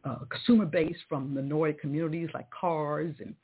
uh, 0.04 0.18
consumer 0.30 0.64
base 0.64 0.96
from 1.08 1.34
minority 1.34 1.76
communities 1.80 2.28
like 2.34 2.48
cars 2.50 3.14
and 3.20 3.34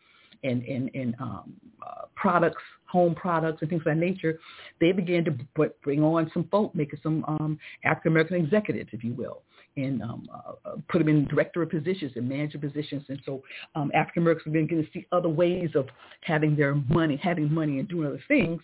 and, 0.44 0.62
and, 0.64 0.90
and 0.94 1.14
um, 1.18 1.52
uh, 1.84 2.02
products, 2.14 2.62
home 2.86 3.14
products 3.14 3.60
and 3.60 3.70
things 3.70 3.80
of 3.80 3.86
that 3.86 3.96
nature, 3.96 4.38
they 4.80 4.92
began 4.92 5.24
to 5.24 5.34
bring 5.82 6.02
on 6.02 6.30
some 6.32 6.46
folk, 6.50 6.74
making 6.74 7.00
some 7.02 7.24
um, 7.26 7.58
African-American 7.84 8.36
executives, 8.36 8.90
if 8.92 9.02
you 9.02 9.14
will, 9.14 9.42
and 9.76 10.00
um, 10.02 10.28
uh, 10.32 10.52
uh 10.64 10.76
put 10.88 10.98
them 11.00 11.08
in 11.08 11.26
director 11.26 11.64
positions 11.66 12.12
and 12.14 12.28
manager 12.28 12.58
positions. 12.58 13.02
And 13.08 13.20
so 13.26 13.42
um, 13.74 13.90
African-Americans 13.94 14.52
began 14.52 14.68
to 14.68 14.86
see 14.92 15.06
other 15.10 15.28
ways 15.28 15.70
of 15.74 15.88
having 16.20 16.54
their 16.54 16.74
money, 16.74 17.18
having 17.20 17.52
money 17.52 17.80
and 17.80 17.88
doing 17.88 18.06
other 18.06 18.22
things 18.28 18.62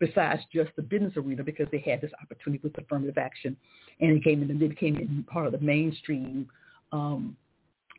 besides 0.00 0.42
just 0.52 0.70
the 0.76 0.82
business 0.82 1.12
arena 1.16 1.42
because 1.42 1.66
they 1.72 1.78
had 1.78 2.00
this 2.00 2.10
opportunity 2.22 2.60
with 2.62 2.76
affirmative 2.78 3.18
action 3.18 3.56
and 4.00 4.16
it 4.16 4.24
came 4.24 4.42
in, 4.42 4.50
and 4.50 4.60
they 4.60 4.68
became 4.68 5.24
part 5.28 5.46
of 5.46 5.52
the 5.52 5.58
mainstream 5.58 6.48
um, 6.92 7.36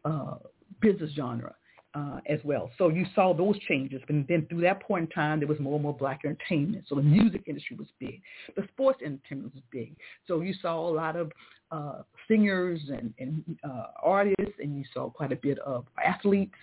uh, 0.06 0.36
business 0.82 1.12
genre 1.16 1.54
uh, 1.96 2.20
as 2.28 2.40
well. 2.44 2.70
So 2.78 2.90
you 2.90 3.06
saw 3.16 3.34
those 3.34 3.58
changes. 3.68 4.02
And 4.10 4.28
then 4.28 4.46
through 4.48 4.62
that 4.62 4.82
point 4.82 5.06
in 5.06 5.10
time, 5.10 5.40
there 5.40 5.48
was 5.48 5.60
more 5.60 5.74
and 5.74 5.84
more 5.84 5.94
black 5.94 6.22
entertainment. 6.24 6.86
So 6.88 6.96
the 6.96 7.02
music 7.02 7.44
industry 7.48 7.76
was 7.78 7.88
big. 8.00 8.22
The 8.56 8.64
sports 8.74 9.00
entertainment 9.04 9.54
was 9.56 9.64
big. 9.72 9.96
So 10.28 10.42
you 10.42 10.54
saw 10.62 10.88
a 10.88 10.94
lot 10.94 11.16
of 11.16 11.32
uh, 11.72 12.04
singers 12.28 12.80
and, 12.90 13.14
and 13.20 13.44
uh, 13.64 13.88
artists, 14.04 14.56
and 14.60 14.78
you 14.78 14.84
saw 14.94 15.10
quite 15.10 15.32
a 15.32 15.36
bit 15.36 15.58
of 15.60 15.86
athletes. 16.06 16.56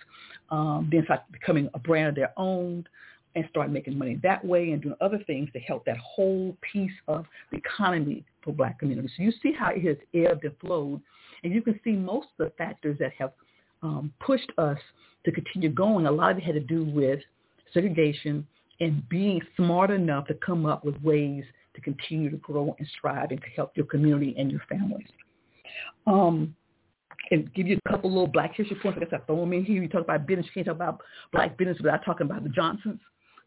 Um, 0.49 0.89
then 0.91 1.03
started 1.03 1.25
becoming 1.31 1.69
a 1.73 1.79
brand 1.79 2.09
of 2.09 2.15
their 2.15 2.33
own. 2.37 2.85
and 3.37 3.45
start 3.51 3.69
making 3.69 3.97
money 3.97 4.19
that 4.23 4.43
way 4.43 4.71
and 4.71 4.81
doing 4.81 4.95
other 4.99 5.19
things 5.27 5.47
to 5.53 5.59
help 5.59 5.85
that 5.85 5.97
whole 5.97 6.57
piece 6.73 6.91
of 7.07 7.25
the 7.51 7.57
economy 7.57 8.25
for 8.43 8.51
black 8.51 8.79
communities. 8.79 9.11
So 9.15 9.23
you 9.23 9.31
see 9.43 9.53
how 9.57 9.69
it 9.69 9.83
has 9.85 9.97
ebbed 10.13 10.43
and 10.43 10.57
flowed, 10.59 11.01
and 11.43 11.53
you 11.53 11.61
can 11.61 11.79
see 11.83 11.91
most 11.91 12.27
of 12.39 12.47
the 12.47 12.53
factors 12.57 12.97
that 12.99 13.11
have 13.19 13.33
um, 13.83 14.11
pushed 14.19 14.51
us 14.57 14.79
to 15.27 15.31
continue 15.33 15.69
going. 15.69 16.05
A 16.05 16.11
lot 16.11 16.31
of 16.31 16.37
it 16.37 16.43
had 16.43 16.55
to 16.55 16.61
do 16.61 16.85
with 16.85 17.19
segregation 17.73 18.47
and 18.79 19.07
being 19.09 19.41
smart 19.55 19.91
enough 19.91 20.25
to 20.27 20.33
come 20.35 20.65
up 20.65 20.85
with 20.85 20.95
ways 21.01 21.43
to 21.75 21.81
continue 21.81 22.29
to 22.29 22.37
grow 22.37 22.75
and 22.79 22.87
strive 22.97 23.31
and 23.31 23.41
to 23.41 23.47
help 23.55 23.75
your 23.75 23.85
community 23.85 24.33
and 24.37 24.49
your 24.49 24.61
families. 24.69 25.07
Um, 26.05 26.55
and 27.31 27.53
give 27.53 27.67
you 27.67 27.77
a 27.85 27.89
couple 27.89 28.09
little 28.09 28.27
black 28.27 28.55
history 28.55 28.77
points. 28.81 28.97
I 28.97 29.03
guess 29.03 29.13
I 29.13 29.25
throw 29.25 29.41
them 29.41 29.51
in 29.51 29.65
here. 29.65 29.81
You 29.81 29.89
talk 29.89 30.01
about 30.01 30.25
business. 30.25 30.45
You 30.47 30.51
can't 30.53 30.67
talk 30.67 30.75
about 30.75 31.01
black 31.33 31.57
business 31.57 31.77
without 31.77 32.05
talking 32.05 32.25
about 32.25 32.43
the 32.43 32.49
Johnsons. 32.49 33.01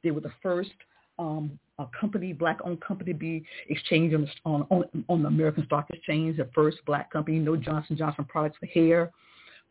They 0.05 0.11
were 0.11 0.21
the 0.21 0.33
first 0.43 0.71
um, 1.19 1.59
a 1.79 1.87
company, 1.99 2.33
black-owned 2.33 2.81
company, 2.81 3.13
to 3.13 3.19
be 3.19 3.45
exchanged 3.69 4.15
on, 4.45 4.67
on, 4.71 4.85
on 5.09 5.23
the 5.23 5.29
American 5.29 5.65
Stock 5.65 5.87
Exchange. 5.91 6.37
The 6.37 6.49
first 6.55 6.79
black 6.87 7.11
company. 7.11 7.39
You 7.39 7.43
know 7.43 7.57
Johnson 7.57 7.97
Johnson 7.97 8.27
products 8.27 8.59
for 8.59 8.67
hair. 8.67 9.11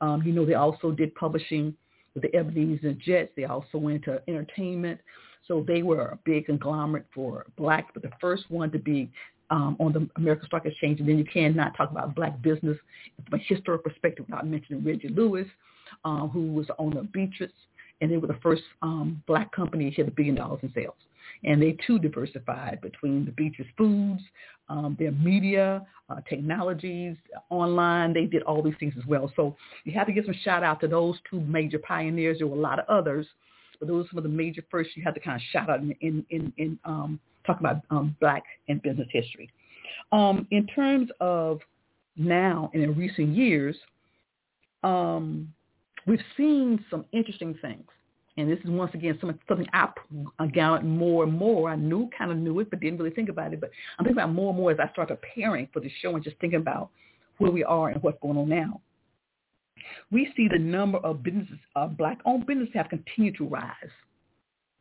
Um, 0.02 0.24
you 0.24 0.32
know 0.32 0.46
they 0.46 0.56
also 0.56 0.92
did 0.92 1.14
publishing 1.16 1.76
with 2.14 2.24
the 2.24 2.38
and 2.38 3.00
Jets. 3.00 3.32
They 3.36 3.46
also 3.46 3.78
went 3.78 4.04
to 4.06 4.22
entertainment. 4.28 5.00
So 5.48 5.64
they 5.68 5.84
were 5.84 6.02
a 6.02 6.20
big 6.26 6.46
conglomerate 6.46 7.06
for 7.14 7.46
blacks, 7.58 7.92
but 7.94 8.04
the 8.04 8.12
first 8.22 8.44
one 8.50 8.72
to 8.72 8.80
be 8.80 9.12
um, 9.50 9.76
on 9.80 9.94
the 9.94 10.08
American 10.18 10.46
Stock 10.48 10.66
Exchange. 10.66 11.00
And 11.00 11.10
then 11.10 11.18
you 11.18 11.26
cannot 11.26 11.76
talk 11.76 11.92
about 11.92 12.14
black 12.16 12.42
business 12.42 12.78
from 13.30 13.40
a 13.40 13.44
historical 13.44 13.90
perspective 13.90 14.26
without 14.28 14.46
mentioning 14.46 14.84
Reggie 14.84 15.10
Lewis, 15.10 15.48
uh, 16.06 16.28
who 16.28 16.54
was 16.54 16.68
the 16.68 16.76
owner 16.78 17.00
of 17.00 17.12
Beatrice. 17.12 17.52
And 18.02 18.12
they 18.12 18.18
were 18.18 18.28
the 18.28 18.40
first 18.42 18.62
um, 18.82 19.22
black 19.28 19.52
company 19.52 19.90
to 19.90 19.96
hit 19.96 20.08
a 20.08 20.12
billion 20.12 20.36
dollars 20.36 20.60
in 20.62 20.72
sales. 20.74 20.96
And 21.44 21.62
they 21.62 21.78
too 21.88 22.00
diversified 22.00 22.80
between 22.82 23.26
the 23.26 23.32
Beatrice 23.32 23.68
Foods, 23.78 24.22
um, 24.68 24.96
their 25.00 25.12
media, 25.12 25.86
uh, 26.10 26.18
technologies, 26.30 27.16
online. 27.50 28.14
They 28.14 28.26
did 28.26 28.44
all 28.44 28.62
these 28.62 28.76
things 28.80 28.94
as 28.98 29.06
well. 29.06 29.32
So 29.36 29.56
you 29.86 29.94
have 29.94 30.08
to 30.08 30.14
give 30.14 30.26
some 30.26 30.36
shout 30.44 30.64
out 30.64 30.82
to 30.82 30.88
those 30.88 31.16
two 31.30 31.40
major 31.42 31.80
pioneers. 31.80 32.40
There 32.40 32.48
were 32.48 32.58
a 32.58 32.60
lot 32.60 32.80
of 32.80 32.86
others, 32.90 33.26
but 33.80 33.88
those 33.88 34.06
were 34.14 34.22
the 34.22 34.30
major 34.30 34.64
first 34.70 34.90
you 34.96 35.04
have 35.04 35.14
to 35.14 35.20
kind 35.20 35.38
of 35.38 35.42
shout 35.52 35.70
out 35.70 35.80
in, 35.80 35.96
in, 36.02 36.26
in, 36.30 36.54
in 36.58 36.80
um, 36.84 37.20
talk 37.46 37.60
about 37.60 37.82
um, 37.90 38.16
black 38.20 38.44
and 38.68 38.82
business 38.82 39.08
history. 39.12 39.50
Um, 40.12 40.48
in 40.52 40.68
terms 40.68 41.10
of 41.20 41.60
now 42.16 42.70
and 42.74 42.84
in 42.84 42.96
recent 42.96 43.30
years, 43.30 43.76
um, 44.84 45.54
we've 46.06 46.20
seen 46.36 46.84
some 46.90 47.06
interesting 47.12 47.58
things. 47.62 47.88
And 48.40 48.50
this 48.50 48.60
is 48.64 48.70
once 48.70 48.94
again 48.94 49.18
something, 49.20 49.38
something 49.50 49.68
I, 49.74 49.90
I 50.40 50.48
got 50.48 50.86
more 50.86 51.26
and 51.26 51.34
more. 51.34 51.70
I 51.70 51.76
knew, 51.76 52.10
kind 52.18 52.32
of 52.32 52.38
knew 52.38 52.62
it, 52.62 52.70
but 52.70 52.80
didn't 52.80 52.98
really 52.98 53.14
think 53.14 53.28
about 53.28 53.52
it. 53.52 53.60
But 53.60 53.70
I'm 53.98 54.06
thinking 54.06 54.22
about 54.22 54.34
more 54.34 54.52
and 54.52 54.58
more 54.58 54.72
as 54.72 54.80
I 54.80 54.90
start 54.94 55.10
preparing 55.10 55.68
for 55.74 55.82
the 55.82 55.92
show 56.02 56.16
and 56.16 56.24
just 56.24 56.38
thinking 56.40 56.62
about 56.62 56.90
where 57.40 57.52
we 57.52 57.66
are 57.66 57.90
and 57.90 58.02
what's 58.02 58.18
going 58.22 58.38
on 58.38 58.48
now. 58.48 58.80
We 60.10 60.32
see 60.38 60.48
the 60.48 60.58
number 60.58 61.00
of 61.00 61.22
businesses, 61.22 61.58
uh, 61.76 61.88
black-owned 61.88 62.46
businesses 62.46 62.74
have 62.76 62.88
continued 62.88 63.36
to 63.38 63.46
rise. 63.46 63.74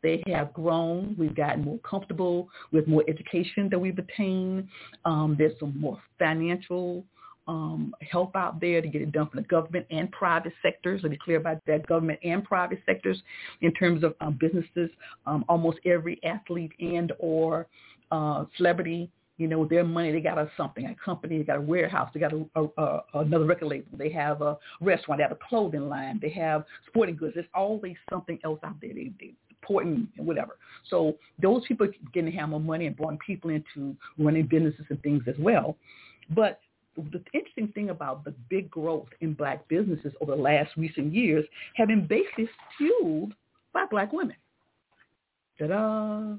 They 0.05 0.23
have 0.29 0.53
grown. 0.53 1.17
We've 1.19 1.35
gotten 1.35 1.65
more 1.65 1.79
comfortable 1.79 2.49
with 2.71 2.87
more 2.87 3.03
education 3.09 3.69
that 3.71 3.79
we've 3.79 3.99
attained. 3.99 4.69
Um, 5.05 5.35
there's 5.37 5.59
some 5.59 5.79
more 5.81 6.01
financial 6.17 7.05
um, 7.49 7.95
help 8.01 8.37
out 8.37 8.61
there 8.61 8.81
to 8.81 8.89
get 8.89 9.03
it 9.03 9.13
done 9.13 9.29
from 9.29 9.43
the 9.43 9.49
government 9.49 9.87
and 9.91 10.11
private 10.13 10.53
sectors. 10.63 11.01
Let 11.03 11.11
me 11.11 11.19
clear 11.23 11.39
about 11.39 11.65
that, 11.67 11.87
government 11.87 12.21
and 12.23 12.45
private 12.45 12.81
sectors 12.87 13.21
in 13.63 13.73
terms 13.73 14.05
of 14.05 14.15
um, 14.21 14.39
businesses. 14.39 14.91
Um, 15.27 15.45
almost 15.49 15.79
every 15.85 16.21
athlete 16.25 16.73
and 16.79 17.13
or 17.19 17.67
uh, 18.13 18.45
celebrity 18.57 19.11
you 19.39 19.47
know, 19.47 19.61
with 19.61 19.71
their 19.71 19.85
money, 19.85 20.11
they 20.11 20.21
got 20.21 20.37
a 20.37 20.51
something, 20.57 20.85
a 20.85 20.97
company, 20.97 21.39
they 21.39 21.45
got 21.45 21.59
a 21.59 21.61
warehouse, 21.61 22.11
they 22.13 22.19
got 22.19 22.33
a, 22.33 22.45
a, 22.57 22.65
a, 22.77 23.03
another 23.21 23.45
record 23.45 23.69
label, 23.69 23.97
they 23.97 24.11
have 24.11 24.43
a 24.43 24.59
restaurant, 24.81 25.21
they 25.21 25.23
have 25.23 25.31
a 25.31 25.39
clothing 25.49 25.89
line, 25.89 26.19
they 26.21 26.31
have 26.31 26.65
sporting 26.89 27.15
goods. 27.15 27.35
There's 27.35 27.47
always 27.55 27.95
something 28.11 28.41
else 28.43 28.59
out 28.65 28.75
there. 28.81 28.93
They, 28.93 29.13
they 29.21 29.35
important 29.63 30.09
and 30.17 30.27
whatever. 30.27 30.57
So 30.89 31.17
those 31.41 31.65
people 31.67 31.87
getting 32.13 32.33
to 32.33 32.39
have 32.39 32.49
more 32.49 32.61
money 32.61 32.87
and 32.87 32.97
bringing 32.97 33.19
people 33.25 33.51
into 33.51 33.97
running 34.19 34.47
businesses 34.47 34.87
and 34.89 35.01
things 35.03 35.23
as 35.27 35.35
well. 35.39 35.77
But 36.35 36.61
the 37.13 37.23
interesting 37.33 37.69
thing 37.69 37.91
about 37.91 38.25
the 38.25 38.33
big 38.49 38.71
growth 38.71 39.09
in 39.21 39.35
black 39.35 39.67
businesses 39.69 40.13
over 40.21 40.37
the 40.37 40.43
last 40.43 40.71
recent 40.77 41.15
years 41.15 41.45
have 41.75 41.89
been 41.89 42.07
basically 42.07 42.49
fueled 42.77 43.35
by 43.73 43.85
black 43.91 44.13
women. 44.13 44.37
Ta-da! 45.59 46.37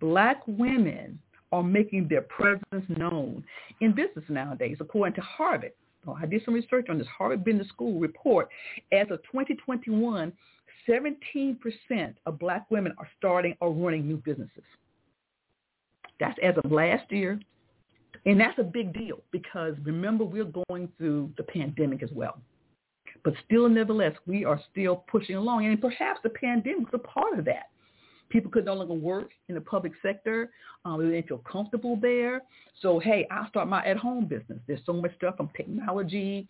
Black 0.00 0.42
women 0.46 1.18
are 1.52 1.62
making 1.62 2.08
their 2.08 2.22
presence 2.22 2.84
known 2.88 3.44
in 3.80 3.92
business 3.92 4.24
nowadays, 4.28 4.76
according 4.80 5.14
to 5.14 5.20
Harvard. 5.20 5.72
I 6.08 6.26
did 6.26 6.42
some 6.44 6.54
research 6.54 6.86
on 6.88 6.98
this 6.98 7.06
Harvard 7.06 7.44
Business 7.44 7.68
School 7.68 8.00
report. 8.00 8.48
As 8.92 9.06
of 9.10 9.22
2021, 9.30 10.32
17% 10.88 12.14
of 12.26 12.38
black 12.38 12.70
women 12.70 12.94
are 12.98 13.08
starting 13.18 13.54
or 13.60 13.72
running 13.72 14.08
new 14.08 14.16
businesses. 14.16 14.64
That's 16.18 16.38
as 16.42 16.54
of 16.62 16.72
last 16.72 17.10
year. 17.10 17.40
And 18.26 18.38
that's 18.38 18.58
a 18.58 18.64
big 18.64 18.92
deal 18.92 19.20
because 19.30 19.74
remember, 19.84 20.24
we're 20.24 20.52
going 20.68 20.88
through 20.98 21.30
the 21.36 21.42
pandemic 21.44 22.02
as 22.02 22.10
well. 22.12 22.38
But 23.24 23.34
still, 23.46 23.68
nevertheless, 23.68 24.14
we 24.26 24.44
are 24.44 24.60
still 24.70 25.04
pushing 25.10 25.36
along. 25.36 25.66
And 25.66 25.80
perhaps 25.80 26.20
the 26.22 26.30
pandemic 26.30 26.88
is 26.88 26.94
a 26.94 26.98
part 26.98 27.38
of 27.38 27.44
that. 27.46 27.70
People 28.28 28.50
could 28.50 28.64
no 28.64 28.74
longer 28.74 28.94
work 28.94 29.30
in 29.48 29.56
the 29.56 29.60
public 29.60 29.92
sector. 30.02 30.50
Um, 30.84 31.02
they 31.02 31.10
didn't 31.10 31.26
feel 31.26 31.38
comfortable 31.38 31.98
there. 32.00 32.42
So, 32.80 33.00
hey, 33.00 33.26
I'll 33.30 33.48
start 33.48 33.68
my 33.68 33.84
at-home 33.84 34.26
business. 34.26 34.60
There's 34.68 34.80
so 34.86 34.92
much 34.92 35.14
stuff 35.16 35.36
from 35.36 35.50
technology, 35.56 36.46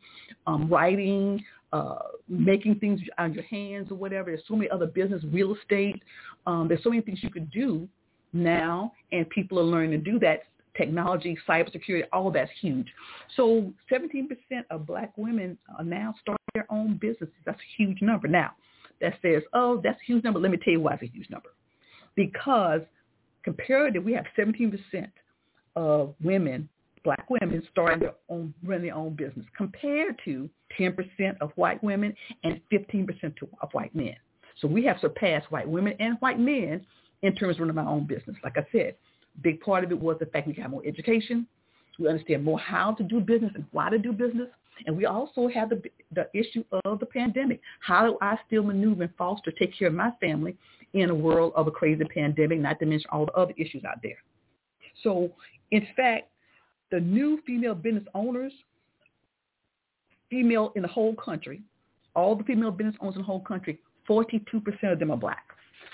um, 0.46 0.68
writing, 0.68 1.42
uh, 1.72 2.00
making 2.28 2.76
things 2.80 3.00
on 3.16 3.32
your 3.32 3.44
hands 3.44 3.90
or 3.90 3.94
whatever. 3.94 4.30
There's 4.30 4.42
so 4.46 4.56
many 4.56 4.70
other 4.70 4.86
business, 4.86 5.22
real 5.32 5.54
estate. 5.54 6.02
Um, 6.46 6.68
there's 6.68 6.82
so 6.82 6.90
many 6.90 7.00
things 7.00 7.20
you 7.22 7.30
could 7.30 7.50
do 7.50 7.88
now, 8.34 8.92
and 9.12 9.28
people 9.30 9.58
are 9.58 9.64
learning 9.64 9.92
to 9.92 10.10
do 10.10 10.18
that. 10.18 10.42
Technology, 10.76 11.36
cybersecurity, 11.48 12.04
all 12.12 12.30
that's 12.30 12.50
huge. 12.60 12.86
So 13.36 13.72
17% 13.90 14.28
of 14.70 14.86
black 14.86 15.12
women 15.16 15.58
are 15.76 15.84
now 15.84 16.14
starting 16.20 16.38
their 16.54 16.66
own 16.70 16.96
businesses. 17.00 17.34
That's 17.44 17.58
a 17.58 17.82
huge 17.82 18.00
number. 18.02 18.28
Now, 18.28 18.52
that 19.00 19.14
says, 19.22 19.42
oh, 19.52 19.80
that's 19.82 19.98
a 20.00 20.04
huge 20.06 20.24
number. 20.24 20.38
Let 20.38 20.50
me 20.50 20.58
tell 20.58 20.72
you 20.72 20.80
why 20.80 20.94
it's 20.94 21.02
a 21.02 21.06
huge 21.06 21.30
number 21.30 21.50
because 22.16 22.80
comparative, 23.42 24.04
we 24.04 24.12
have 24.12 24.26
17% 24.38 24.78
of 25.76 26.14
women, 26.22 26.68
black 27.04 27.28
women, 27.30 27.62
starting 27.70 28.00
their 28.00 28.14
own, 28.28 28.52
running 28.62 28.86
their 28.86 28.94
own 28.94 29.14
business 29.14 29.46
compared 29.56 30.20
to 30.24 30.48
10% 30.78 30.96
of 31.40 31.50
white 31.54 31.82
women 31.82 32.14
and 32.44 32.60
15% 32.72 33.08
of 33.62 33.68
white 33.72 33.94
men. 33.94 34.16
So 34.60 34.68
we 34.68 34.84
have 34.84 34.98
surpassed 35.00 35.50
white 35.50 35.68
women 35.68 35.94
and 36.00 36.16
white 36.20 36.38
men 36.38 36.84
in 37.22 37.34
terms 37.34 37.56
of 37.56 37.60
running 37.60 37.78
our 37.78 37.88
own 37.88 38.06
business. 38.06 38.36
Like 38.44 38.58
I 38.58 38.66
said, 38.72 38.96
big 39.42 39.60
part 39.60 39.84
of 39.84 39.90
it 39.90 39.98
was 39.98 40.16
the 40.20 40.26
fact 40.26 40.46
we 40.46 40.52
got 40.52 40.70
more 40.70 40.82
education. 40.86 41.46
We 41.98 42.08
understand 42.08 42.44
more 42.44 42.58
how 42.58 42.92
to 42.94 43.02
do 43.02 43.20
business 43.20 43.52
and 43.54 43.64
why 43.72 43.90
to 43.90 43.98
do 43.98 44.12
business. 44.12 44.48
And 44.86 44.96
we 44.96 45.04
also 45.04 45.48
have 45.48 45.68
the, 45.68 45.82
the 46.14 46.28
issue 46.32 46.64
of 46.84 47.00
the 47.00 47.06
pandemic. 47.06 47.60
How 47.80 48.06
do 48.06 48.16
I 48.22 48.38
still 48.46 48.62
maneuver 48.62 49.02
and 49.02 49.14
foster, 49.16 49.50
take 49.52 49.78
care 49.78 49.88
of 49.88 49.94
my 49.94 50.10
family 50.20 50.56
in 50.94 51.10
a 51.10 51.14
world 51.14 51.52
of 51.54 51.66
a 51.66 51.70
crazy 51.70 52.04
pandemic, 52.04 52.58
not 52.60 52.78
to 52.78 52.86
mention 52.86 53.08
all 53.12 53.26
the 53.26 53.32
other 53.32 53.52
issues 53.56 53.84
out 53.84 53.98
there. 54.02 54.16
So, 55.02 55.30
in 55.70 55.86
fact, 55.96 56.28
the 56.90 57.00
new 57.00 57.40
female 57.46 57.74
business 57.74 58.04
owners, 58.14 58.52
female 60.30 60.72
in 60.74 60.82
the 60.82 60.88
whole 60.88 61.14
country, 61.14 61.62
all 62.16 62.34
the 62.34 62.44
female 62.44 62.70
business 62.70 62.96
owners 63.00 63.14
in 63.14 63.22
the 63.22 63.26
whole 63.26 63.40
country, 63.40 63.78
42% 64.08 64.92
of 64.92 64.98
them 64.98 65.10
are 65.10 65.16
black. 65.16 65.44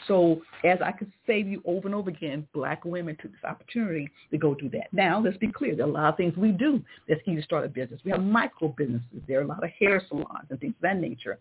So 0.07 0.43
as 0.64 0.78
I 0.85 0.93
could 0.93 1.12
say 1.26 1.43
to 1.43 1.49
you 1.49 1.62
over 1.64 1.88
and 1.88 1.95
over 1.95 2.11
again, 2.11 2.47
black 2.55 2.85
women 2.85 3.16
took 3.21 3.33
this 3.33 3.45
opportunity 3.45 4.09
to 4.31 4.38
go 4.38 4.55
do 4.55 4.69
that. 4.71 4.93
Now, 4.93 5.21
let's 5.21 5.37
be 5.37 5.50
clear. 5.50 5.75
There 5.75 5.87
are 5.87 5.88
a 5.88 5.93
lot 5.93 6.09
of 6.11 6.16
things 6.16 6.37
we 6.37 6.52
do 6.52 6.83
that's 7.09 7.21
easy 7.26 7.37
to 7.37 7.43
start 7.43 7.64
a 7.64 7.69
business. 7.69 8.00
We 8.05 8.12
have 8.12 8.23
micro 8.23 8.69
businesses. 8.69 9.23
There 9.26 9.40
are 9.40 9.45
a 9.45 9.47
lot 9.47 9.64
of 9.64 9.71
hair 9.78 10.02
salons 10.09 10.47
and 10.50 10.61
things 10.61 10.75
of 10.76 10.83
that 10.83 10.99
nature 10.99 11.38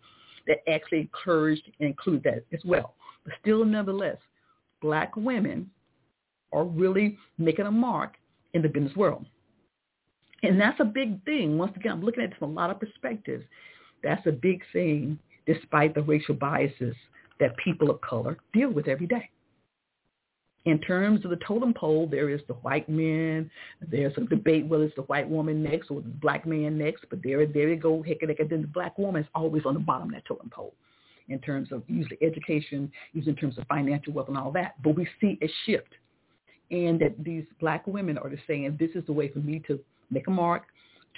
that 0.47 0.57
actually 0.69 1.01
encourage 1.01 1.61
and 1.79 1.89
include 1.89 2.23
that 2.23 2.43
as 2.53 2.59
well. 2.65 2.95
But 3.23 3.33
still, 3.41 3.65
nevertheless, 3.65 4.17
black 4.81 5.15
women 5.15 5.69
are 6.53 6.65
really 6.65 7.17
making 7.37 7.65
a 7.65 7.71
mark 7.71 8.15
in 8.53 8.61
the 8.61 8.69
business 8.69 8.95
world. 8.95 9.25
And 10.43 10.59
that's 10.59 10.79
a 10.79 10.85
big 10.85 11.23
thing. 11.25 11.57
Once 11.57 11.75
again, 11.75 11.93
I'm 11.93 12.03
looking 12.03 12.23
at 12.23 12.31
it 12.31 12.37
from 12.37 12.51
a 12.51 12.53
lot 12.53 12.69
of 12.69 12.79
perspectives. 12.79 13.43
That's 14.03 14.25
a 14.27 14.31
big 14.31 14.61
thing 14.71 15.17
despite 15.47 15.95
the 15.95 16.01
racial 16.01 16.35
biases 16.35 16.95
that 17.39 17.55
people 17.57 17.89
of 17.89 18.01
color 18.01 18.37
deal 18.53 18.69
with 18.69 18.87
every 18.87 19.07
day. 19.07 19.29
In 20.65 20.79
terms 20.79 21.23
of 21.23 21.29
the 21.29 21.37
totem 21.47 21.75
pole, 21.75 22.07
there 22.09 22.29
is 22.29 22.41
the 22.47 22.55
white 22.55 22.89
men. 22.89 23.51
There's 23.81 24.13
a 24.17 24.21
debate 24.21 24.65
whether 24.65 24.85
it's 24.85 24.95
the 24.95 25.03
white 25.03 25.29
woman 25.29 25.61
next 25.61 25.91
or 25.91 26.01
the 26.01 26.09
black 26.09 26.47
man 26.47 26.77
next, 26.77 27.05
but 27.09 27.19
there, 27.23 27.45
there 27.45 27.69
you 27.69 27.75
go, 27.75 28.01
heck, 28.01 28.23
And 28.23 28.49
then 28.49 28.61
the 28.61 28.67
black 28.67 28.97
woman 28.97 29.21
is 29.21 29.29
always 29.35 29.63
on 29.65 29.75
the 29.75 29.79
bottom 29.79 30.07
of 30.07 30.15
that 30.15 30.25
totem 30.25 30.49
pole. 30.49 30.73
in 31.27 31.39
terms 31.39 31.71
of 31.71 31.83
usually 31.87 32.17
education, 32.21 32.91
usually 33.13 33.31
in 33.31 33.37
terms 33.37 33.57
of 33.57 33.67
financial 33.67 34.13
wealth 34.13 34.27
and 34.27 34.37
all 34.37 34.51
that. 34.51 34.81
But 34.83 34.95
we 34.95 35.07
see 35.21 35.37
a 35.41 35.49
shift 35.65 35.93
and 36.71 36.99
that 36.99 37.23
these 37.23 37.45
black 37.59 37.85
women 37.85 38.17
are 38.17 38.29
just 38.29 38.43
saying, 38.47 38.75
this 38.79 38.91
is 38.95 39.05
the 39.05 39.13
way 39.13 39.29
for 39.29 39.39
me 39.39 39.61
to 39.67 39.79
make 40.09 40.27
a 40.27 40.31
mark, 40.31 40.63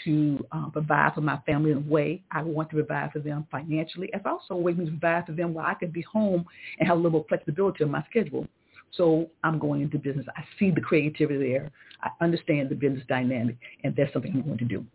to 0.06 0.46
uh, 0.51 0.70
provide 0.70 1.13
for 1.13 1.22
my 1.22 1.39
family 1.46 1.72
in 1.72 1.77
a 1.77 1.82
way 1.82 2.24
I 2.32 2.42
want 2.42 2.70
to 2.70 2.75
provide 2.75 3.12
for 3.12 3.20
them 3.20 3.48
financially. 3.51 4.10
It's 4.13 4.25
also 4.25 4.54
a 4.54 4.58
way 4.58 4.74
to 4.74 4.86
provide 4.86 5.25
for 5.25 5.32
them 5.34 5.54
where 5.54 5.66
I 5.66 5.74
can 5.74 5.92
be 5.92 6.01
home 6.01 6.46
and 6.80 6.88
have 6.88 6.98
a 6.98 7.00
little 7.00 7.12
more 7.12 7.25
flexibility 7.27 7.84
in 7.84 7.92
my 7.92 8.04
schedule. 8.10 8.48
So 8.94 9.30
I'm 9.44 9.60
going 9.60 9.82
into 9.82 9.98
business. 9.98 10.25
I 10.36 10.44
see 10.58 10.72
the 10.72 10.82
creativity 10.82 11.51
there. 11.51 11.72
I 12.01 12.10
understand 12.24 12.70
the 12.70 12.75
business 12.75 13.04
dynamic, 13.08 13.58
and 13.84 13.96
that's 13.96 14.12
something 14.13 14.32
I'm 14.34 14.44
going 14.44 14.58
to 14.60 14.66
do. 14.66 14.86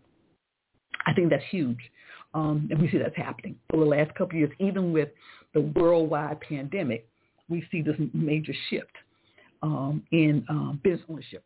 I 1.06 1.12
think 1.12 1.30
that's 1.30 1.44
huge. 1.50 1.78
Um, 2.34 2.68
and 2.70 2.80
we 2.80 2.90
see 2.90 2.98
that's 2.98 3.16
happening 3.16 3.56
for 3.70 3.78
the 3.78 3.84
last 3.84 4.14
couple 4.14 4.36
of 4.36 4.36
years. 4.36 4.50
Even 4.58 4.92
with 4.92 5.10
the 5.52 5.60
worldwide 5.60 6.40
pandemic, 6.40 7.06
we 7.48 7.66
see 7.70 7.82
this 7.82 7.96
major 8.14 8.54
shift 8.70 8.92
um, 9.62 10.02
in 10.12 10.44
um, 10.48 10.80
business 10.82 11.02
ownership. 11.10 11.44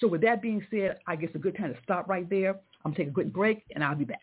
So 0.00 0.06
with 0.06 0.20
that 0.22 0.40
being 0.40 0.64
said, 0.70 0.98
I 1.06 1.16
guess 1.16 1.30
a 1.34 1.38
good 1.38 1.56
time 1.56 1.74
to 1.74 1.80
stop 1.82 2.08
right 2.08 2.28
there. 2.30 2.56
I'm 2.88 2.94
going 2.94 2.96
to 2.96 3.02
take 3.02 3.10
a 3.10 3.14
quick 3.14 3.32
break, 3.32 3.64
and 3.74 3.82
I'll 3.84 3.94
be 3.94 4.04
back. 4.04 4.20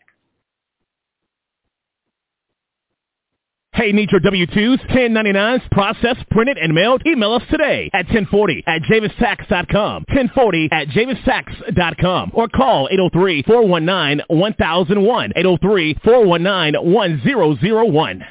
Hey, 3.72 3.92
need 3.92 4.10
your 4.10 4.20
W-2s, 4.20 4.86
1099s, 4.88 5.70
processed, 5.70 6.28
printed, 6.30 6.56
and 6.56 6.74
mailed? 6.74 7.02
Email 7.06 7.34
us 7.34 7.42
today 7.50 7.90
at 7.92 8.06
1040 8.06 8.64
at 8.66 8.80
javistax.com, 8.82 10.04
1040 10.08 10.68
at 10.72 10.88
javistax.com, 10.88 12.30
or 12.32 12.48
call 12.48 12.88
803-419-1001, 13.14 15.32
803-419-1001. 15.36 18.22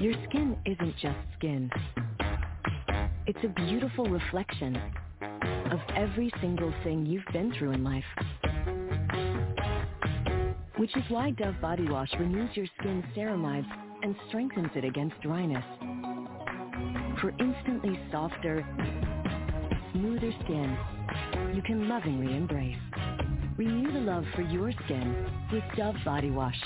Your 0.00 0.14
skin 0.26 0.56
isn't 0.64 0.96
just 0.96 1.18
skin. 1.36 1.70
It's 3.26 3.44
a 3.44 3.48
beautiful 3.48 4.06
reflection 4.06 4.80
of 5.70 5.78
every 5.96 6.32
single 6.40 6.72
thing 6.84 7.06
you've 7.06 7.24
been 7.32 7.52
through 7.58 7.72
in 7.72 7.84
life. 7.84 8.04
Which 10.76 10.96
is 10.96 11.02
why 11.08 11.30
Dove 11.32 11.60
Body 11.60 11.88
Wash 11.88 12.10
removes 12.18 12.56
your 12.56 12.66
skin's 12.78 13.04
ceramides 13.16 13.70
and 14.02 14.14
strengthens 14.28 14.70
it 14.74 14.84
against 14.84 15.20
dryness. 15.20 15.64
For 17.20 17.30
instantly 17.38 17.98
softer, 18.10 18.66
smoother 19.92 20.32
skin 20.44 20.76
you 21.54 21.62
can 21.62 21.88
lovingly 21.88 22.34
embrace. 22.34 22.76
Renew 23.56 23.92
the 23.92 24.00
love 24.00 24.24
for 24.34 24.42
your 24.42 24.72
skin 24.84 25.26
with 25.52 25.62
Dove 25.76 25.96
Body 26.04 26.30
Wash. 26.30 26.56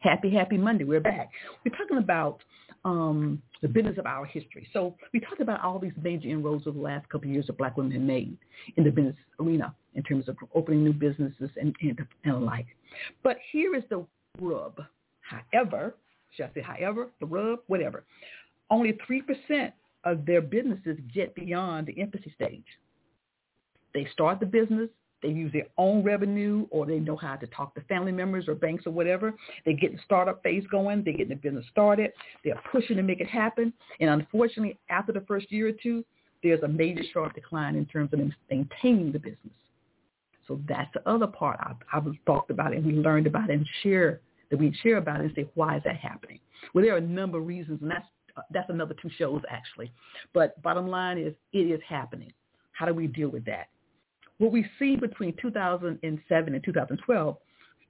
Happy, 0.00 0.30
happy 0.30 0.56
Monday. 0.56 0.84
We're 0.84 1.00
back. 1.00 1.30
We're 1.64 1.76
talking 1.76 1.98
about 1.98 2.40
um, 2.86 3.42
the 3.62 3.68
business 3.68 3.98
of 3.98 4.06
our 4.06 4.24
history. 4.24 4.66
So 4.72 4.94
we 5.12 5.18
talked 5.18 5.40
about 5.40 5.60
all 5.60 5.80
these 5.80 5.92
major 6.00 6.28
inroads 6.28 6.68
over 6.68 6.78
the 6.78 6.84
last 6.84 7.08
couple 7.08 7.28
of 7.28 7.34
years 7.34 7.48
that 7.48 7.58
black 7.58 7.76
women 7.76 7.90
have 7.92 8.00
made 8.00 8.38
in 8.76 8.84
the 8.84 8.90
business 8.90 9.16
arena 9.40 9.74
in 9.94 10.04
terms 10.04 10.28
of 10.28 10.36
opening 10.54 10.84
new 10.84 10.92
businesses 10.92 11.50
and, 11.60 11.74
and, 11.82 11.98
and 12.24 12.44
like. 12.46 12.66
But 13.24 13.38
here 13.50 13.74
is 13.74 13.82
the 13.90 14.06
rub. 14.40 14.80
However, 15.20 15.96
should 16.30 16.46
I 16.46 16.50
say 16.54 16.60
however, 16.62 17.08
the 17.18 17.26
rub, 17.26 17.58
whatever, 17.66 18.04
only 18.70 18.96
3% 19.10 19.72
of 20.04 20.24
their 20.24 20.40
businesses 20.40 20.96
get 21.12 21.34
beyond 21.34 21.88
the 21.88 21.92
infancy 21.92 22.32
stage. 22.36 22.64
They 23.94 24.06
start 24.12 24.38
the 24.38 24.46
business, 24.46 24.90
they 25.26 25.32
use 25.32 25.52
their 25.52 25.66
own 25.76 26.04
revenue 26.04 26.66
or 26.70 26.86
they 26.86 27.00
know 27.00 27.16
how 27.16 27.34
to 27.34 27.46
talk 27.48 27.74
to 27.74 27.80
family 27.82 28.12
members 28.12 28.46
or 28.46 28.54
banks 28.54 28.86
or 28.86 28.92
whatever. 28.92 29.34
They 29.64 29.72
get 29.72 29.92
the 29.92 29.98
startup 30.04 30.40
phase 30.42 30.64
going. 30.70 31.02
They 31.02 31.12
get 31.14 31.28
the 31.28 31.34
business 31.34 31.64
started. 31.70 32.12
They're 32.44 32.60
pushing 32.70 32.96
to 32.96 33.02
make 33.02 33.20
it 33.20 33.28
happen. 33.28 33.72
And 33.98 34.08
unfortunately, 34.08 34.78
after 34.88 35.12
the 35.12 35.22
first 35.22 35.50
year 35.50 35.68
or 35.68 35.72
two, 35.72 36.04
there's 36.44 36.62
a 36.62 36.68
major 36.68 37.02
sharp 37.12 37.34
decline 37.34 37.74
in 37.74 37.86
terms 37.86 38.10
of 38.12 38.20
maintaining 38.48 39.10
the 39.10 39.18
business. 39.18 39.52
So 40.46 40.60
that's 40.68 40.92
the 40.94 41.08
other 41.08 41.26
part 41.26 41.58
I've, 41.60 41.76
I've 41.92 42.12
talked 42.24 42.52
about 42.52 42.72
and 42.72 42.86
we 42.86 42.92
learned 42.92 43.26
about 43.26 43.50
and 43.50 43.66
share 43.82 44.20
that 44.50 44.60
we 44.60 44.72
share 44.80 44.98
about 44.98 45.20
and 45.20 45.32
say, 45.34 45.48
why 45.54 45.76
is 45.76 45.82
that 45.84 45.96
happening? 45.96 46.38
Well, 46.72 46.84
there 46.84 46.94
are 46.94 46.98
a 46.98 47.00
number 47.00 47.38
of 47.38 47.46
reasons, 47.48 47.82
and 47.82 47.90
that's 47.90 48.06
that's 48.52 48.70
another 48.70 48.94
two 49.02 49.10
shows 49.18 49.42
actually. 49.50 49.90
But 50.32 50.62
bottom 50.62 50.86
line 50.86 51.18
is, 51.18 51.34
it 51.52 51.58
is 51.58 51.80
happening. 51.88 52.32
How 52.72 52.86
do 52.86 52.94
we 52.94 53.08
deal 53.08 53.28
with 53.28 53.44
that? 53.46 53.68
What 54.38 54.52
we 54.52 54.66
see 54.78 54.96
between 54.96 55.34
2007 55.40 56.54
and 56.54 56.64
2012, 56.64 57.36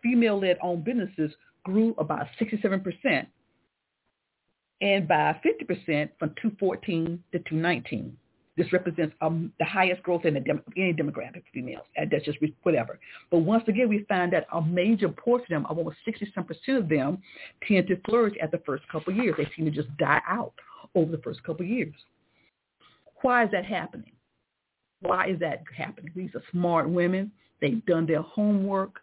female-led 0.02 0.58
owned 0.62 0.84
businesses 0.84 1.32
grew 1.64 1.94
about 1.98 2.26
67% 2.40 3.26
and 4.80 5.08
by 5.08 5.40
50% 5.44 6.10
from 6.18 6.28
2014 6.30 7.22
to 7.32 7.38
2019. 7.38 8.16
This 8.56 8.72
represents 8.72 9.14
um, 9.20 9.52
the 9.58 9.66
highest 9.66 10.02
growth 10.02 10.24
in 10.24 10.34
dem- 10.42 10.62
any 10.76 10.94
demographic 10.94 11.42
females. 11.52 11.84
That's 12.10 12.24
just 12.24 12.38
whatever. 12.62 12.98
But 13.30 13.38
once 13.38 13.64
again, 13.68 13.88
we 13.88 14.06
find 14.08 14.32
that 14.32 14.46
a 14.52 14.62
major 14.62 15.10
portion 15.10 15.54
of 15.54 15.64
them, 15.64 15.78
almost 15.78 15.98
67% 16.08 16.78
of 16.78 16.88
them, 16.88 17.18
tend 17.68 17.86
to 17.88 17.96
flourish 18.08 18.34
at 18.42 18.50
the 18.52 18.62
first 18.64 18.88
couple 18.88 19.12
years. 19.12 19.34
They 19.36 19.48
seem 19.54 19.66
to 19.66 19.70
just 19.70 19.94
die 19.98 20.22
out 20.26 20.54
over 20.94 21.10
the 21.10 21.22
first 21.22 21.42
couple 21.42 21.66
years. 21.66 21.94
Why 23.20 23.44
is 23.44 23.50
that 23.50 23.66
happening? 23.66 24.12
Why 25.00 25.28
is 25.28 25.38
that 25.40 25.62
happening? 25.76 26.12
These 26.14 26.30
are 26.34 26.42
smart 26.50 26.88
women. 26.88 27.30
They've 27.60 27.84
done 27.86 28.06
their 28.06 28.22
homework. 28.22 29.00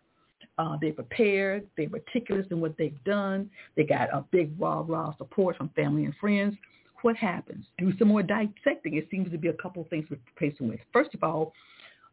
Uh, 0.58 0.78
they're 0.82 0.94
prepared. 0.94 1.68
They're 1.78 1.90
meticulous 1.90 2.46
in 2.52 2.62
what 2.62 2.78
they've 2.78 3.04
done. 3.06 3.50
They 3.76 3.84
got 3.84 4.14
a 4.14 4.24
big 4.32 4.52
raw, 4.60 4.84
raw 4.88 5.16
support 5.18 5.58
from 5.58 5.70
family 5.70 6.06
and 6.06 6.14
friends. 6.20 6.56
What 7.02 7.16
happens? 7.16 7.66
Do 7.78 7.92
some 7.98 8.08
more 8.08 8.24
dissecting. 8.24 8.96
It 8.96 9.08
seems 9.12 9.32
to 9.32 9.38
be 9.38 9.50
a 9.50 9.54
couple 9.54 9.82
of 9.82 9.90
things 9.90 10.06
we're 10.10 10.20
facing 10.40 10.70
with. 10.70 10.80
First 10.94 11.14
of 11.14 11.24
all, 11.24 11.54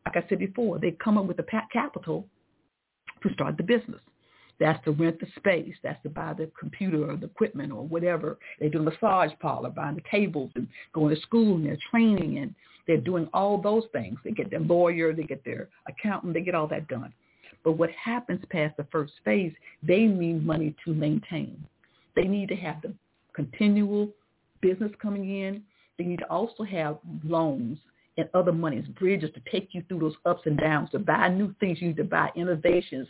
like 0.06 0.16
I 0.16 0.28
said 0.28 0.38
before, 0.38 0.78
they 0.78 0.92
come 0.92 1.18
up 1.18 1.26
with 1.26 1.36
the 1.36 1.44
capital 1.72 2.26
to 3.22 3.32
start 3.34 3.56
the 3.56 3.62
business. 3.62 4.00
That's 4.60 4.82
to 4.84 4.92
rent 4.92 5.18
the 5.18 5.26
space. 5.36 5.74
That's 5.82 6.00
to 6.02 6.10
buy 6.10 6.34
the 6.34 6.50
computer 6.58 7.10
or 7.10 7.16
the 7.16 7.26
equipment 7.26 7.72
or 7.72 7.86
whatever. 7.86 8.38
They 8.60 8.68
do 8.68 8.78
a 8.78 8.82
massage 8.82 9.30
parlor, 9.40 9.70
buying 9.70 9.96
the 9.96 10.02
tables 10.10 10.50
and 10.54 10.68
going 10.92 11.14
to 11.14 11.20
school 11.22 11.56
and 11.56 11.66
they're 11.66 11.78
training 11.90 12.38
and 12.38 12.54
they're 12.86 12.98
doing 12.98 13.28
all 13.32 13.60
those 13.60 13.84
things. 13.92 14.18
They 14.22 14.32
get 14.32 14.50
their 14.50 14.60
lawyer, 14.60 15.14
they 15.14 15.22
get 15.22 15.44
their 15.44 15.68
accountant, 15.88 16.34
they 16.34 16.42
get 16.42 16.54
all 16.54 16.68
that 16.68 16.88
done. 16.88 17.12
But 17.64 17.72
what 17.72 17.90
happens 17.92 18.44
past 18.50 18.76
the 18.76 18.86
first 18.92 19.14
phase, 19.24 19.52
they 19.82 20.04
need 20.04 20.44
money 20.44 20.74
to 20.84 20.94
maintain. 20.94 21.62
They 22.14 22.24
need 22.24 22.48
to 22.50 22.56
have 22.56 22.82
the 22.82 22.92
continual 23.34 24.10
business 24.60 24.92
coming 25.00 25.42
in. 25.42 25.62
They 25.98 26.04
need 26.04 26.18
to 26.18 26.30
also 26.30 26.64
have 26.64 26.98
loans 27.24 27.78
and 28.16 28.28
other 28.34 28.52
monies, 28.52 28.86
bridges 28.98 29.30
to 29.34 29.40
take 29.50 29.68
you 29.72 29.82
through 29.88 30.00
those 30.00 30.16
ups 30.26 30.42
and 30.46 30.58
downs, 30.58 30.90
to 30.90 30.98
buy 30.98 31.28
new 31.28 31.54
things 31.60 31.80
you 31.80 31.88
need 31.88 31.96
to 31.96 32.04
buy, 32.04 32.30
innovations, 32.34 33.08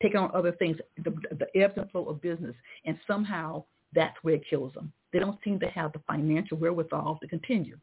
take 0.00 0.14
on 0.14 0.30
other 0.34 0.52
things, 0.52 0.76
the, 1.04 1.10
the 1.38 1.60
ebbs 1.60 1.74
and 1.76 1.90
flow 1.90 2.04
of 2.04 2.20
business. 2.20 2.54
And 2.84 2.98
somehow 3.06 3.64
that's 3.94 4.16
where 4.22 4.34
it 4.34 4.42
kills 4.48 4.72
them. 4.74 4.92
They 5.12 5.18
don't 5.18 5.38
seem 5.44 5.58
to 5.60 5.68
have 5.68 5.92
the 5.92 6.00
financial 6.06 6.56
wherewithal 6.56 7.18
to 7.20 7.28
continue. 7.28 7.78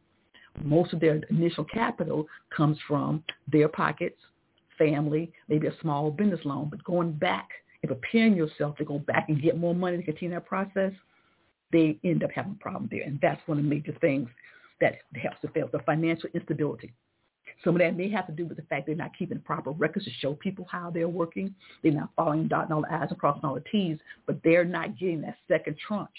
Most 0.63 0.93
of 0.93 0.99
their 0.99 1.21
initial 1.29 1.63
capital 1.63 2.27
comes 2.55 2.77
from 2.87 3.23
their 3.51 3.67
pockets, 3.67 4.19
family, 4.77 5.31
maybe 5.47 5.67
a 5.67 5.81
small 5.81 6.09
business 6.09 6.39
loan, 6.43 6.69
but 6.69 6.83
going 6.83 7.11
back 7.11 7.49
and 7.83 7.89
preparing 7.89 8.35
yourself 8.35 8.75
to 8.77 8.85
go 8.85 8.99
back 8.99 9.29
and 9.29 9.41
get 9.41 9.57
more 9.57 9.75
money 9.75 9.97
to 9.97 10.03
continue 10.03 10.33
that 10.35 10.45
process, 10.45 10.91
they 11.71 11.99
end 12.03 12.23
up 12.23 12.31
having 12.33 12.53
a 12.53 12.63
problem 12.63 12.89
there. 12.91 13.03
And 13.03 13.19
that's 13.21 13.41
one 13.45 13.59
of 13.59 13.63
the 13.63 13.69
major 13.69 13.95
things 14.01 14.27
that 14.81 14.95
helps 15.15 15.41
to 15.41 15.47
fail, 15.49 15.69
the 15.71 15.79
financial 15.79 16.29
instability. 16.33 16.93
Some 17.63 17.75
of 17.75 17.79
that 17.79 17.97
may 17.97 18.09
have 18.09 18.25
to 18.27 18.31
do 18.31 18.45
with 18.45 18.57
the 18.57 18.63
fact 18.63 18.85
they're 18.85 18.95
not 18.95 19.17
keeping 19.17 19.39
proper 19.39 19.71
records 19.71 20.05
to 20.05 20.11
show 20.19 20.33
people 20.33 20.65
how 20.71 20.89
they're 20.89 21.09
working. 21.09 21.53
They're 21.83 21.91
not 21.91 22.09
following, 22.15 22.47
dotting 22.47 22.71
all 22.71 22.81
the 22.81 22.93
I's 22.93 23.09
and 23.09 23.19
crossing 23.19 23.43
all 23.43 23.55
the 23.55 23.63
T's, 23.71 23.97
but 24.25 24.39
they're 24.43 24.63
not 24.63 24.97
getting 24.97 25.21
that 25.21 25.35
second 25.47 25.75
tranche 25.85 26.09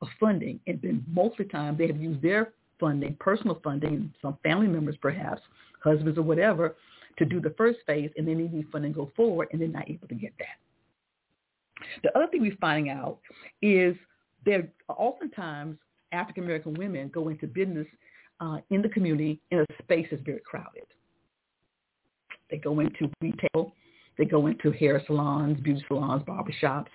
of 0.00 0.08
funding. 0.18 0.60
And 0.66 0.80
then 0.82 1.04
most 1.12 1.38
of 1.38 1.46
the 1.46 1.52
time 1.52 1.76
they 1.76 1.86
have 1.88 2.00
used 2.00 2.22
their 2.22 2.52
funding, 2.80 3.16
personal 3.20 3.60
funding, 3.62 4.12
some 4.22 4.38
family 4.42 4.68
members 4.68 4.96
perhaps, 5.00 5.42
husbands 5.82 6.16
or 6.16 6.22
whatever, 6.22 6.76
to 7.18 7.24
do 7.24 7.40
the 7.40 7.54
first 7.58 7.80
phase, 7.86 8.10
and 8.16 8.26
then 8.26 8.38
they 8.38 8.48
need 8.48 8.66
funding 8.70 8.92
to 8.94 9.00
go 9.00 9.12
forward, 9.16 9.48
and 9.52 9.60
they're 9.60 9.68
not 9.68 9.90
able 9.90 10.08
to 10.08 10.14
get 10.14 10.32
that. 10.38 10.56
The 12.02 12.16
other 12.16 12.28
thing 12.28 12.40
we're 12.40 12.56
finding 12.60 12.90
out 12.90 13.18
is 13.60 13.96
there 14.44 14.68
oftentimes 14.88 15.76
African 16.12 16.44
American 16.44 16.74
women 16.74 17.10
go 17.12 17.28
into 17.28 17.46
business 17.46 17.86
uh, 18.40 18.58
in 18.70 18.82
the 18.82 18.88
community 18.88 19.40
in 19.50 19.60
a 19.60 19.66
space 19.82 20.06
that's 20.10 20.22
very 20.22 20.40
crowded. 20.40 20.84
They 22.50 22.56
go 22.56 22.80
into 22.80 23.10
retail, 23.20 23.74
they 24.16 24.24
go 24.24 24.46
into 24.46 24.70
hair 24.72 25.02
salons, 25.06 25.60
beauty 25.60 25.84
salons, 25.86 26.22
barbershops, 26.22 26.88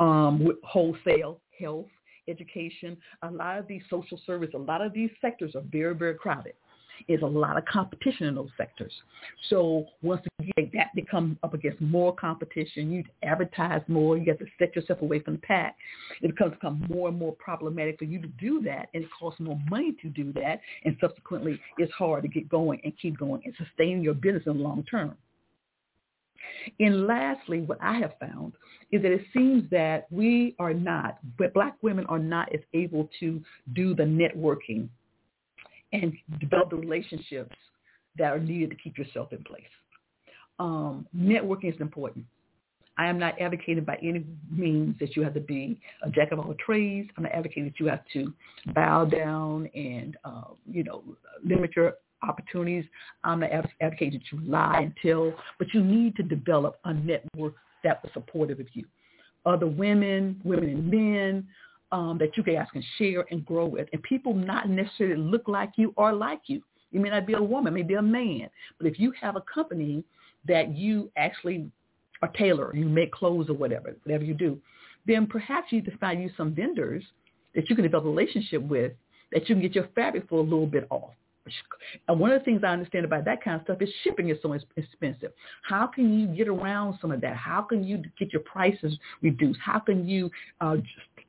um, 0.00 0.48
wholesale, 0.62 1.40
health, 1.58 1.88
education. 2.28 2.96
A 3.22 3.30
lot 3.30 3.58
of 3.58 3.66
these 3.66 3.82
social 3.90 4.20
service, 4.26 4.50
a 4.54 4.58
lot 4.58 4.80
of 4.80 4.92
these 4.92 5.10
sectors 5.20 5.54
are 5.54 5.62
very, 5.70 5.94
very 5.94 6.14
crowded. 6.14 6.54
Is 7.08 7.22
a 7.22 7.26
lot 7.26 7.56
of 7.56 7.64
competition 7.64 8.26
in 8.26 8.34
those 8.34 8.50
sectors. 8.56 8.92
So 9.48 9.86
once 10.02 10.22
again, 10.38 10.70
that 10.74 10.88
becomes 10.94 11.36
up 11.42 11.54
against 11.54 11.80
more 11.80 12.14
competition. 12.14 12.92
You 12.92 13.04
advertise 13.22 13.82
more. 13.88 14.16
You 14.16 14.26
have 14.28 14.38
to 14.38 14.46
set 14.58 14.74
yourself 14.76 15.02
away 15.02 15.20
from 15.20 15.34
the 15.34 15.40
pack. 15.40 15.76
It 16.20 16.28
becomes 16.28 16.52
become 16.52 16.84
more 16.88 17.08
and 17.08 17.18
more 17.18 17.34
problematic 17.38 17.98
for 17.98 18.04
you 18.04 18.20
to 18.20 18.28
do 18.28 18.62
that, 18.62 18.88
and 18.94 19.04
it 19.04 19.10
costs 19.18 19.40
more 19.40 19.58
money 19.70 19.96
to 20.02 20.08
do 20.08 20.32
that. 20.34 20.60
And 20.84 20.96
subsequently, 21.00 21.60
it's 21.78 21.92
hard 21.92 22.22
to 22.22 22.28
get 22.28 22.48
going 22.48 22.80
and 22.84 22.92
keep 23.00 23.18
going 23.18 23.42
and 23.44 23.54
sustain 23.56 24.02
your 24.02 24.14
business 24.14 24.42
in 24.46 24.58
the 24.58 24.62
long 24.62 24.84
term. 24.84 25.16
And 26.80 27.06
lastly, 27.06 27.60
what 27.60 27.78
I 27.80 27.98
have 27.98 28.14
found 28.20 28.52
is 28.90 29.02
that 29.02 29.12
it 29.12 29.24
seems 29.32 29.68
that 29.70 30.06
we 30.10 30.54
are 30.58 30.74
not, 30.74 31.18
but 31.38 31.54
black 31.54 31.76
women 31.82 32.04
are 32.06 32.18
not 32.18 32.52
as 32.52 32.60
able 32.74 33.08
to 33.20 33.40
do 33.74 33.94
the 33.94 34.02
networking 34.02 34.88
and 35.92 36.12
develop 36.40 36.70
the 36.70 36.76
relationships 36.76 37.54
that 38.18 38.32
are 38.32 38.38
needed 38.38 38.70
to 38.70 38.76
keep 38.76 38.98
yourself 38.98 39.32
in 39.32 39.42
place. 39.44 39.62
Um, 40.58 41.06
networking 41.16 41.74
is 41.74 41.80
important. 41.80 42.24
I 42.98 43.08
am 43.08 43.18
not 43.18 43.40
advocating 43.40 43.84
by 43.84 43.96
any 44.02 44.24
means 44.50 44.96
that 45.00 45.16
you 45.16 45.22
have 45.22 45.34
to 45.34 45.40
be 45.40 45.80
a 46.02 46.10
jack 46.10 46.30
of 46.30 46.38
all 46.38 46.54
trades. 46.64 47.08
I'm 47.16 47.22
not 47.22 47.32
advocating 47.32 47.64
that 47.64 47.80
you 47.80 47.86
have 47.86 48.04
to 48.12 48.32
bow 48.74 49.06
down 49.06 49.68
and, 49.74 50.16
uh, 50.24 50.52
you 50.70 50.84
know, 50.84 51.02
limit 51.42 51.74
your 51.74 51.94
opportunities. 52.22 52.84
I'm 53.24 53.40
not 53.40 53.50
advocating 53.80 54.20
that 54.20 54.30
you 54.30 54.44
lie 54.46 54.80
and 54.82 54.94
tell, 55.02 55.32
but 55.58 55.72
you 55.72 55.82
need 55.82 56.16
to 56.16 56.22
develop 56.22 56.78
a 56.84 56.92
network 56.92 57.54
that 57.82 58.02
was 58.02 58.12
supportive 58.12 58.60
of 58.60 58.66
you. 58.74 58.84
Other 59.46 59.66
women, 59.66 60.40
women 60.44 60.68
and 60.68 60.90
men 60.90 61.48
um, 61.92 62.18
that 62.18 62.36
you 62.36 62.42
guys 62.42 62.66
can 62.72 62.82
share 62.98 63.24
and 63.30 63.44
grow 63.46 63.66
with. 63.66 63.88
And 63.92 64.02
people 64.02 64.34
not 64.34 64.68
necessarily 64.68 65.16
look 65.16 65.46
like 65.46 65.72
you 65.76 65.92
or 65.96 66.12
like 66.12 66.40
you. 66.46 66.62
You 66.90 67.00
may 67.00 67.10
not 67.10 67.26
be 67.26 67.34
a 67.34 67.42
woman, 67.42 67.74
maybe 67.74 67.94
a 67.94 68.02
man. 68.02 68.50
But 68.78 68.86
if 68.86 68.98
you 68.98 69.12
have 69.20 69.36
a 69.36 69.42
company 69.42 70.02
that 70.46 70.74
you 70.74 71.10
actually 71.16 71.70
are 72.22 72.28
tailor, 72.28 72.74
you 72.74 72.86
make 72.86 73.12
clothes 73.12 73.48
or 73.48 73.54
whatever, 73.54 73.94
whatever 74.02 74.24
you 74.24 74.34
do, 74.34 74.58
then 75.06 75.26
perhaps 75.26 75.70
you 75.70 75.80
need 75.80 75.90
to 75.90 75.96
find 75.98 76.22
you 76.22 76.30
some 76.36 76.54
vendors 76.54 77.04
that 77.54 77.68
you 77.68 77.76
can 77.76 77.84
develop 77.84 78.06
a 78.06 78.08
relationship 78.08 78.62
with 78.62 78.92
that 79.32 79.48
you 79.48 79.54
can 79.54 79.62
get 79.62 79.74
your 79.74 79.88
fabric 79.94 80.28
for 80.28 80.38
a 80.40 80.42
little 80.42 80.66
bit 80.66 80.86
off. 80.90 81.12
And 82.08 82.20
one 82.20 82.30
of 82.30 82.40
the 82.40 82.44
things 82.44 82.62
I 82.64 82.68
understand 82.68 83.04
about 83.04 83.24
that 83.24 83.42
kind 83.42 83.56
of 83.56 83.64
stuff 83.64 83.82
is 83.82 83.88
shipping 84.04 84.28
is 84.28 84.38
so 84.42 84.52
expensive. 84.52 85.32
How 85.62 85.88
can 85.88 86.18
you 86.18 86.28
get 86.28 86.46
around 86.46 86.98
some 87.00 87.10
of 87.10 87.20
that? 87.22 87.36
How 87.36 87.62
can 87.62 87.82
you 87.82 88.02
get 88.18 88.32
your 88.32 88.42
prices 88.42 88.96
reduced? 89.22 89.58
How 89.60 89.80
can 89.80 90.06
you 90.06 90.30
uh, 90.60 90.76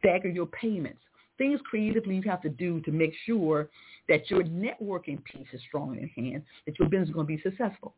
stagger 0.04 0.30
your 0.30 0.48
payments? 0.48 1.00
Things 1.38 1.60
creatively 1.64 2.16
you 2.16 2.22
have 2.30 2.42
to 2.42 2.50
do 2.50 2.82
to 2.82 2.92
make 2.92 3.14
sure 3.26 3.70
that 4.10 4.30
your 4.30 4.44
networking 4.44 5.24
piece 5.24 5.48
is 5.54 5.62
strong 5.68 5.98
in 5.98 6.08
hand, 6.10 6.44
that 6.66 6.78
your 6.78 6.90
business 6.90 7.10
is 7.10 7.16
going 7.16 7.28
to 7.28 7.36
be 7.36 7.42
successful. 7.42 7.94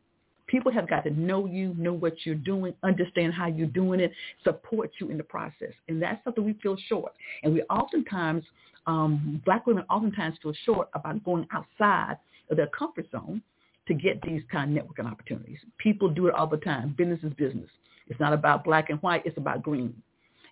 People 0.46 0.70
have 0.70 0.88
got 0.88 1.02
to 1.02 1.10
know 1.10 1.46
you, 1.46 1.74
know 1.76 1.92
what 1.92 2.14
you're 2.24 2.36
doing, 2.36 2.72
understand 2.84 3.34
how 3.34 3.48
you're 3.48 3.66
doing 3.66 3.98
it, 3.98 4.12
support 4.44 4.92
you 5.00 5.10
in 5.10 5.16
the 5.16 5.24
process. 5.24 5.72
And 5.88 6.00
that's 6.00 6.22
something 6.22 6.44
we 6.44 6.54
feel 6.62 6.76
short. 6.88 7.12
And 7.42 7.52
we 7.52 7.62
oftentimes 7.62 8.44
um, 8.86 9.42
black 9.44 9.66
women 9.66 9.84
oftentimes 9.90 10.38
feel 10.40 10.54
short 10.64 10.88
about 10.94 11.22
going 11.24 11.46
outside 11.52 12.16
of 12.48 12.56
their 12.56 12.68
comfort 12.68 13.06
zone 13.10 13.42
to 13.88 13.94
get 13.94 14.22
these 14.22 14.42
kind 14.50 14.76
of 14.76 14.84
networking 14.84 15.10
opportunities. 15.10 15.58
People 15.78 16.08
do 16.08 16.28
it 16.28 16.34
all 16.34 16.46
the 16.46 16.56
time. 16.58 16.94
Business 16.96 17.20
is 17.24 17.32
business. 17.34 17.68
It's 18.08 18.20
not 18.20 18.32
about 18.32 18.64
black 18.64 18.90
and 18.90 19.00
white. 19.00 19.22
It's 19.24 19.36
about 19.36 19.62
green. 19.62 19.94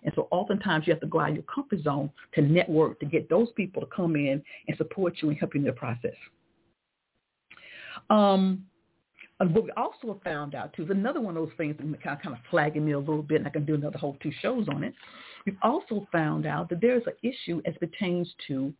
And 0.05 0.13
so 0.15 0.27
oftentimes 0.31 0.87
you 0.87 0.93
have 0.93 1.01
to 1.01 1.07
go 1.07 1.19
out 1.19 1.29
of 1.29 1.35
your 1.35 1.43
comfort 1.43 1.81
zone 1.83 2.09
to 2.35 2.41
network 2.41 2.99
to 2.99 3.05
get 3.05 3.27
those 3.27 3.49
people 3.55 3.81
to 3.81 3.87
come 3.87 4.15
in 4.15 4.41
and 4.67 4.77
support 4.77 5.15
you 5.21 5.29
and 5.29 5.37
help 5.37 5.55
you 5.55 5.61
in 5.61 5.65
the 5.65 5.73
process. 5.73 6.15
Um, 8.09 8.65
and 9.39 9.53
what 9.53 9.65
we 9.65 9.71
also 9.71 10.21
found 10.23 10.55
out 10.55 10.73
too 10.73 10.83
is 10.83 10.89
another 10.89 11.19
one 11.19 11.35
of 11.35 11.43
those 11.43 11.57
things 11.57 11.75
that 11.77 11.83
kind 12.03 12.15
of, 12.17 12.21
kind 12.21 12.35
of 12.35 12.41
flagging 12.49 12.85
me 12.85 12.93
a 12.93 12.99
little 12.99 13.23
bit, 13.23 13.37
and 13.37 13.47
I 13.47 13.49
can 13.49 13.65
do 13.65 13.75
another 13.75 13.97
whole 13.97 14.15
two 14.21 14.31
shows 14.41 14.67
on 14.69 14.83
it. 14.83 14.93
We've 15.45 15.57
also 15.61 16.07
found 16.11 16.45
out 16.45 16.69
that 16.69 16.81
there 16.81 16.95
is 16.95 17.03
an 17.05 17.13
issue 17.21 17.61
as 17.65 17.73
pertains 17.79 18.33
to 18.47 18.73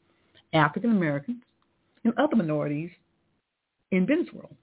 African 0.53 0.91
Americans 0.91 1.43
and 2.03 2.13
other 2.17 2.35
minorities 2.35 2.91
in 3.91 4.05
business 4.05 4.29
world. 4.33 4.55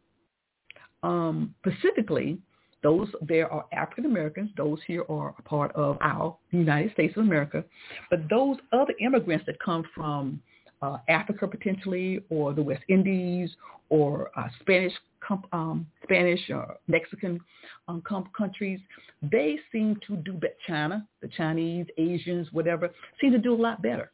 Um, 1.02 1.54
specifically, 1.66 2.38
those 2.82 3.08
there 3.20 3.50
are 3.52 3.64
African 3.72 4.06
Americans. 4.06 4.50
Those 4.56 4.78
here 4.86 5.04
are 5.08 5.34
a 5.38 5.42
part 5.42 5.72
of 5.74 5.98
our 6.00 6.36
United 6.50 6.92
States 6.92 7.16
of 7.16 7.24
America, 7.24 7.64
but 8.10 8.20
those 8.28 8.56
other 8.72 8.94
immigrants 9.00 9.46
that 9.46 9.58
come 9.60 9.84
from 9.94 10.40
uh, 10.82 10.98
Africa 11.08 11.46
potentially, 11.46 12.20
or 12.28 12.52
the 12.52 12.62
West 12.62 12.82
Indies, 12.88 13.50
or 13.88 14.30
uh, 14.36 14.48
Spanish, 14.60 14.92
um, 15.52 15.86
Spanish 16.02 16.40
or 16.50 16.76
Mexican 16.88 17.40
um, 17.88 18.02
countries, 18.36 18.80
they 19.22 19.58
seem 19.70 19.98
to 20.06 20.16
do 20.16 20.32
better. 20.32 20.54
China, 20.66 21.06
the 21.20 21.28
Chinese, 21.28 21.86
Asians, 21.98 22.48
whatever, 22.52 22.90
seem 23.20 23.30
to 23.32 23.38
do 23.38 23.54
a 23.54 23.60
lot 23.62 23.80
better 23.82 24.10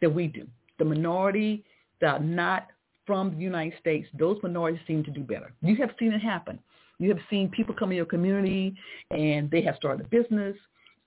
than 0.00 0.14
we 0.14 0.26
do. 0.26 0.46
The 0.78 0.84
minority 0.84 1.64
that 2.00 2.20
are 2.20 2.24
not 2.24 2.68
from 3.06 3.30
the 3.36 3.42
United 3.42 3.78
States, 3.78 4.08
those 4.18 4.38
minorities 4.42 4.80
seem 4.86 5.04
to 5.04 5.10
do 5.10 5.20
better. 5.20 5.52
You 5.62 5.76
have 5.76 5.90
seen 5.98 6.12
it 6.12 6.20
happen. 6.20 6.58
You 6.98 7.08
have 7.10 7.18
seen 7.28 7.48
people 7.50 7.74
come 7.74 7.90
in 7.90 7.96
your 7.96 8.06
community 8.06 8.74
and 9.10 9.50
they 9.50 9.62
have 9.62 9.76
started 9.76 10.06
a 10.06 10.08
business 10.08 10.56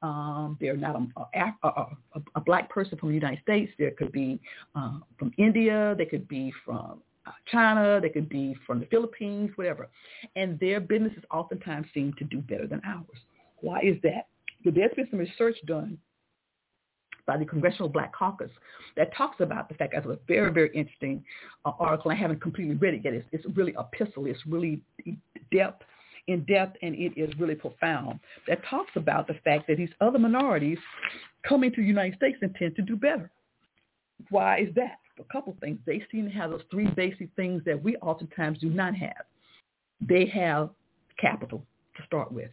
um, 0.02 0.58
they're 0.62 0.78
not 0.78 0.95
a, 0.95 1.39
a, 1.39 1.67
a, 1.67 2.21
a, 2.36 2.41
black 2.41 2.69
person 2.69 2.97
from 2.97 3.10
the 3.10 3.15
United 3.15 3.41
States. 3.41 3.71
They 3.80 3.89
could 3.91 4.12
be 4.12 4.39
uh, 4.76 5.00
from 5.17 5.32
India. 5.38 5.95
They 5.97 6.06
could 6.06 6.28
be 6.28 6.54
from 6.63 7.02
uh, 7.26 7.32
China. 7.52 8.00
They 8.00 8.10
could 8.10 8.30
be 8.30 8.56
from 8.65 8.80
the 8.80 8.86
Philippines, 8.88 9.52
whatever. 9.56 9.89
And 10.36 10.60
their 10.60 10.80
businesses 10.80 11.23
oftentimes 11.32 11.88
seem 11.93 12.13
to 12.19 12.26
do 12.26 12.39
better 12.39 12.67
than 12.67 12.82
ours. 12.86 13.06
Why 13.62 13.80
is 13.82 13.97
that? 14.04 14.28
Well, 14.63 14.73
there's 14.76 14.93
been 14.95 15.08
some 15.10 15.19
research 15.19 15.58
done 15.65 15.97
by 17.28 17.38
the 17.38 17.46
Congressional 17.46 17.90
Black 17.90 18.16
Caucus 18.16 18.50
that 18.96 19.16
talks 19.16 19.42
about 19.42 19.70
the 19.70 19.76
fact 19.76 19.94
that's 19.94 20.08
a 20.08 20.18
very, 20.28 20.52
very 20.52 20.72
interesting 20.74 21.24
uh, 21.66 21.72
article. 21.80 22.10
I 22.10 22.16
haven't 22.16 22.42
completely 22.42 22.76
read 22.76 22.96
it 22.96 23.02
yet. 23.04 23.13
It's, 23.13 23.28
it's 23.32 23.46
really 23.56 23.76
epistle. 23.78 24.26
It's 24.26 24.40
really 24.48 24.82
depth 25.52 25.84
in 26.28 26.44
depth 26.44 26.78
and 26.82 26.94
it 26.96 27.13
is 27.16 27.30
really 27.40 27.56
profound 27.56 28.20
that 28.48 28.60
talks 28.70 28.92
about 28.96 29.28
the 29.28 29.36
fact 29.46 29.68
that 29.68 29.78
these 29.78 29.90
other 30.02 30.20
minorities 30.20 30.78
coming 31.48 31.72
to 31.72 31.82
the 31.82 31.88
United 31.88 32.16
States 32.18 32.38
and 32.42 32.54
tend 32.56 32.76
to 32.76 32.82
do 32.82 32.96
better. 32.96 33.30
Why 34.30 34.60
is 34.60 34.74
that? 34.76 34.98
A 35.20 35.24
couple 35.32 35.54
of 35.54 35.60
things. 35.60 35.80
They 35.86 36.04
seem 36.12 36.26
to 36.26 36.32
have 36.32 36.52
those 36.52 36.62
three 36.70 36.88
basic 36.88 37.30
things 37.36 37.63
that 37.66 37.82
we 37.82 37.96
oftentimes 37.98 38.60
do 38.60 38.70
not 38.70 38.94
have. 38.96 39.26
They 40.02 40.26
have 40.28 40.70
capital 41.20 41.63
to 41.96 42.04
start 42.06 42.32
with, 42.32 42.52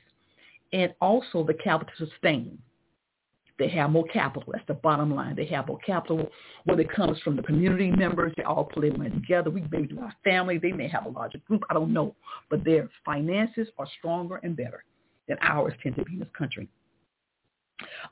and 0.73 0.95
also 1.01 1.45
the 1.45 1.53
capital 1.53 1.93
to 1.99 2.07
sustain. 2.07 2.59
They 3.59 3.69
have 3.69 3.91
more 3.91 4.07
capital. 4.09 4.53
That's 4.53 4.67
the 4.67 4.75
bottom 4.75 5.15
line. 5.15 5.37
They 5.37 5.47
have 5.47 5.69
more 5.69 5.79
capital, 5.79 6.29
whether 6.65 6.81
it 6.81 6.93
comes 6.93 7.21
from 7.21 7.37
the 7.37 7.43
community 7.43 7.91
members. 7.91 8.33
They 8.37 8.43
all 8.43 8.65
play 8.65 8.91
money 8.91 9.11
together. 9.11 9.51
We 9.51 9.65
may 9.71 9.83
do 9.83 10.01
our 10.01 10.13
family. 10.25 10.59
They 10.59 10.73
may 10.73 10.89
have 10.89 11.07
a 11.07 11.11
larger 11.11 11.39
group. 11.47 11.63
I 11.71 11.75
don't 11.75 11.93
know. 11.93 12.17
But 12.51 12.65
their 12.65 12.89
finances 13.05 13.69
are 13.79 13.87
stronger 13.99 14.41
and 14.43 14.57
better 14.57 14.85
than 15.29 15.39
ours 15.41 15.73
tend 15.83 15.97
to 15.97 16.05
be 16.05 16.15
in 16.15 16.19
this 16.19 16.29
country. 16.37 16.69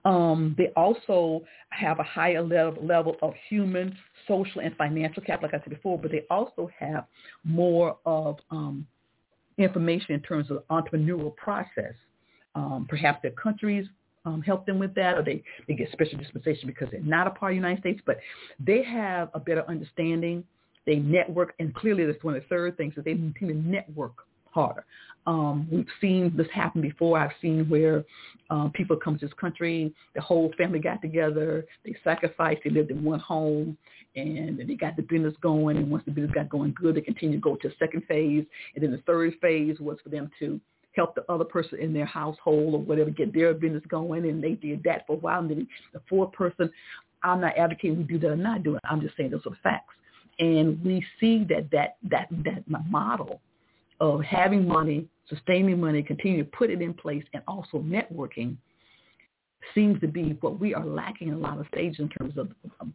Um, 0.05 0.55
they 0.59 0.69
also 0.77 1.45
have 1.71 1.99
a 1.99 2.05
higher 2.05 2.43
level, 2.43 2.85
level 2.85 3.17
of 3.23 3.35
human, 3.49 3.97
social, 4.27 4.61
and 4.61 4.77
financial 4.77 5.23
capital, 5.23 5.51
like 5.53 5.61
I 5.61 5.65
said 5.65 5.75
before, 5.75 5.99
but 5.99 6.11
they 6.11 6.25
also 6.31 6.71
have 6.79 7.07
more 7.45 7.97
of 8.05 8.37
um, 8.51 8.87
information 9.59 10.15
in 10.15 10.21
terms 10.21 10.51
of 10.51 10.63
entrepreneurial 10.69 11.35
process. 11.37 11.95
Um, 12.55 12.87
perhaps 12.89 13.23
their 13.23 13.33
countries 13.33 13.87
um, 14.25 14.43
help 14.43 14.67
them 14.67 14.79
with 14.79 14.95
that, 14.95 15.17
or 15.17 15.23
they, 15.23 15.43
they 15.67 15.75
get 15.75 15.91
special 15.93 16.19
dispensation 16.19 16.67
because 16.67 16.89
they're 16.91 17.01
not 17.01 17.27
a 17.27 17.31
part 17.31 17.53
of 17.53 17.55
the 17.55 17.57
United 17.57 17.81
States, 17.81 18.01
but 18.07 18.19
they 18.61 18.83
have 18.83 19.31
a 19.35 19.41
better 19.41 19.65
understanding. 19.69 20.45
They 20.87 20.97
network, 20.97 21.55
and 21.59 21.75
clearly 21.75 22.07
that's 22.07 22.23
one 22.25 22.35
of 22.35 22.43
the 22.43 22.49
third 22.49 22.77
things 22.77 22.95
that 22.97 23.05
they 23.05 23.15
need 23.15 23.35
to 23.37 23.53
network 23.53 24.15
harder. 24.51 24.85
Um, 25.27 25.69
we've 25.71 25.87
seen 26.01 26.33
this 26.37 26.49
happen 26.53 26.81
before. 26.81 27.19
I've 27.19 27.31
seen 27.41 27.69
where 27.69 28.05
um, 28.51 28.73
people 28.73 28.97
come 28.97 29.19
to 29.19 29.27
this 29.27 29.35
country, 29.41 29.95
the 30.15 30.21
whole 30.21 30.53
family 30.59 30.81
got 30.81 31.01
together, 31.01 31.65
they 31.85 31.95
sacrificed, 32.03 32.63
they 32.65 32.71
lived 32.71 32.91
in 32.91 33.05
one 33.05 33.21
home, 33.21 33.79
and 34.17 34.59
they 34.59 34.75
got 34.75 34.97
the 34.97 35.03
business 35.03 35.35
going. 35.41 35.77
And 35.77 35.91
once 35.91 36.05
the 36.05 36.11
business 36.11 36.35
got 36.35 36.49
going 36.49 36.75
good, 36.75 36.97
they 36.97 37.01
continued 37.01 37.37
to 37.37 37.41
go 37.41 37.57
to 37.57 37.69
a 37.69 37.77
second 37.79 38.03
phase. 38.09 38.45
And 38.75 38.83
then 38.83 38.91
the 38.91 39.03
third 39.07 39.35
phase 39.41 39.79
was 39.79 39.99
for 40.03 40.11
them 40.11 40.31
to 40.41 40.61
help 40.95 41.15
the 41.15 41.25
other 41.31 41.45
person 41.45 41.79
in 41.79 41.93
their 41.93 42.07
household 42.07 42.75
or 42.75 42.81
whatever 42.81 43.11
get 43.11 43.35
their 43.35 43.55
business 43.55 43.83
going, 43.89 44.29
and 44.29 44.43
they 44.43 44.53
did 44.53 44.83
that 44.85 45.07
for 45.07 45.15
a 45.15 45.17
while. 45.17 45.41
And 45.41 45.51
then 45.51 45.69
the 45.93 46.01
fourth 46.09 46.33
person, 46.33 46.71
I'm 47.23 47.41
not 47.41 47.57
advocating 47.57 47.99
we 47.99 48.05
do 48.05 48.19
that 48.21 48.31
or 48.31 48.37
not 48.37 48.63
do 48.63 48.75
it. 48.77 48.81
I'm 48.85 49.01
just 49.01 49.17
saying 49.17 49.31
those 49.31 49.47
are 49.47 49.57
facts. 49.63 49.95
And 50.39 50.83
we 50.85 51.05
see 51.21 51.45
that 51.49 51.71
that 51.73 51.97
that 52.11 52.29
that 52.45 52.65
model 52.89 53.41
of 54.01 54.23
having 54.23 54.67
money, 54.67 55.07
sustaining 55.29 55.81
money, 55.81 56.03
continue 56.03 56.43
to 56.43 56.51
put 56.51 56.71
it 56.71 56.83
in 56.83 56.95
place, 56.95 57.25
and 57.35 57.43
also 57.47 57.79
networking 57.79 58.57
seems 59.75 60.01
to 60.01 60.09
be 60.09 60.37
what 60.41 60.59
we 60.59 60.75
are 60.75 60.85
lacking 60.85 61.29
in 61.29 61.35
a 61.35 61.39
lot 61.39 61.59
of 61.59 61.67
stages 61.69 62.01
in 62.01 62.09
terms 62.09 62.37
of 62.37 62.49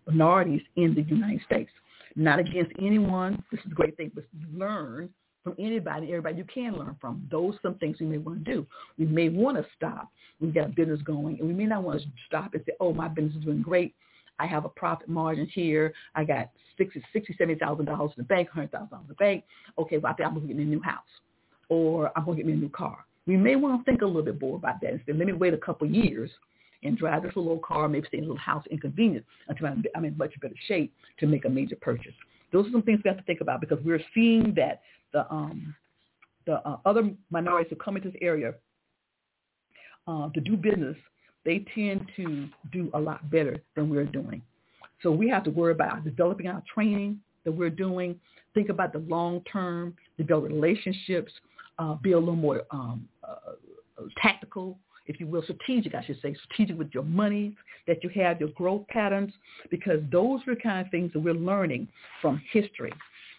minorities 0.06 0.62
in 0.76 0.94
the 0.94 1.02
United 1.04 1.42
States. 1.46 1.72
Not 2.16 2.40
against 2.40 2.72
anyone. 2.80 3.42
This 3.52 3.62
is 3.62 3.72
a 3.72 3.76
great 3.76 3.96
thing, 3.96 4.12
but 4.14 4.26
learn 4.54 5.10
from 5.48 5.66
anybody, 5.66 6.08
everybody 6.08 6.38
you 6.38 6.44
can 6.44 6.74
learn 6.74 6.96
from. 7.00 7.26
Those 7.32 7.56
some 7.62 7.76
things 7.76 7.98
we 8.00 8.06
may 8.06 8.18
want 8.18 8.44
to 8.44 8.52
do. 8.52 8.68
We 8.98 9.06
may 9.06 9.30
want 9.30 9.58
to 9.58 9.66
stop. 9.76 10.10
We've 10.40 10.54
got 10.54 10.76
business 10.76 11.02
going, 11.04 11.40
and 11.40 11.48
we 11.48 11.54
may 11.54 11.66
not 11.66 11.84
want 11.84 12.02
to 12.02 12.08
stop 12.28 12.54
and 12.54 12.64
say, 12.66 12.74
oh, 12.80 12.94
my 12.94 13.08
business 13.08 13.36
is 13.38 13.44
doing 13.44 13.62
great. 13.62 13.96
I 14.40 14.46
have 14.46 14.66
a 14.66 14.70
profit 14.70 15.10
margin 15.10 15.48
here. 15.48 15.94
I 16.16 16.24
got 16.26 16.52
sixty, 16.78 17.02
sixty, 17.14 17.34
seventy 17.38 17.58
thousand 17.58 17.86
dollars 17.86 18.12
in 18.18 18.22
the 18.24 18.28
bank, 18.28 18.50
hundred 18.50 18.72
thousand 18.72 18.90
dollars 18.90 19.06
in 19.06 19.10
the 19.10 19.16
bank. 19.16 19.46
Okay, 19.80 19.98
well, 19.98 20.12
I 20.12 20.16
think 20.16 20.28
I'm 20.28 20.36
going 20.36 20.48
to 20.48 20.54
get 20.54 20.58
me 20.58 20.64
a 20.64 20.68
new 20.68 20.82
house, 20.82 21.00
or 21.70 22.12
I'm 22.16 22.26
going 22.26 22.38
to 22.38 22.44
get 22.44 22.48
me 22.48 22.54
a 22.54 22.58
new 22.58 22.70
car. 22.70 23.06
We 23.26 23.38
may 23.38 23.56
want 23.56 23.80
to 23.80 23.90
think 23.90 24.02
a 24.02 24.06
little 24.06 24.22
bit 24.22 24.40
more 24.40 24.58
about 24.58 24.82
that 24.82 24.94
instead. 24.94 25.18
Let 25.18 25.28
me 25.28 25.34
wait 25.34 25.54
a 25.54 25.58
couple 25.58 25.88
years 25.88 26.30
and 26.84 26.98
drive 26.98 27.24
this 27.24 27.36
little 27.36 27.58
car, 27.60 27.90
maybe 27.90 28.08
stay 28.08 28.20
in 28.20 28.26
a 28.26 28.28
little 28.28 28.38
house, 28.38 28.64
inconvenient 28.70 29.26
until 29.48 29.68
I'm, 29.68 29.84
I'm 29.96 30.06
in 30.06 30.16
much 30.18 30.40
better 30.40 30.54
shape 30.68 30.94
to 31.20 31.26
make 31.26 31.46
a 31.46 31.50
major 31.50 31.76
purchase. 31.76 32.14
Those 32.54 32.68
are 32.68 32.72
some 32.72 32.84
things 32.84 33.02
we 33.04 33.10
have 33.10 33.18
to 33.18 33.24
think 33.24 33.42
about 33.42 33.60
because 33.60 33.80
we're 33.84 34.02
seeing 34.14 34.54
that 34.56 34.82
the 35.18 35.34
um, 35.34 35.76
the 36.46 36.56
uh, 36.68 36.78
other 36.86 37.10
minorities 37.30 37.70
who 37.72 37.76
come 37.76 37.98
into 37.98 38.12
this 38.12 38.20
area 38.22 38.54
uh, 40.08 40.30
to 40.30 40.40
do 40.40 40.56
business, 40.56 40.96
they 41.44 41.66
tend 41.76 42.06
to 42.16 42.48
do 42.72 42.90
a 42.94 43.00
lot 43.00 43.30
better 43.30 43.62
than 43.76 43.90
we're 43.90 44.06
doing. 44.06 44.42
So 45.02 45.12
we 45.12 45.28
have 45.30 45.44
to 45.44 45.50
worry 45.50 45.74
about 45.74 46.04
developing 46.04 46.48
our 46.48 46.64
training 46.74 47.20
that 47.44 47.52
we're 47.52 47.70
doing, 47.70 48.20
think 48.54 48.70
about 48.70 48.94
the 48.94 49.00
long 49.00 49.42
term, 49.52 49.96
develop 50.18 50.46
relationships, 50.46 51.32
uh, 51.80 51.96
be 51.96 52.14
a 52.14 52.20
little 52.20 52.36
more 52.36 52.62
um, 52.72 53.08
uh, 53.24 53.54
tactical, 54.22 54.78
if 55.08 55.20
you 55.20 55.28
will, 55.28 55.44
strategic, 55.44 55.96
I 55.96 56.04
should 56.06 56.22
say, 56.22 56.36
strategic 56.46 56.78
with 56.78 56.92
your 56.94 57.04
money 57.04 57.56
that 57.88 58.04
you 58.04 58.10
have, 58.22 58.40
your 58.40 58.50
growth 58.50 58.88
patterns, 58.88 59.34
because 59.70 60.00
those 60.12 60.40
are 60.48 60.56
the 60.56 60.62
kind 60.62 60.86
of 60.86 60.92
things 60.92 61.12
that 61.14 61.20
we're 61.20 61.34
learning 61.34 61.88
from 62.22 62.42
history. 62.52 62.94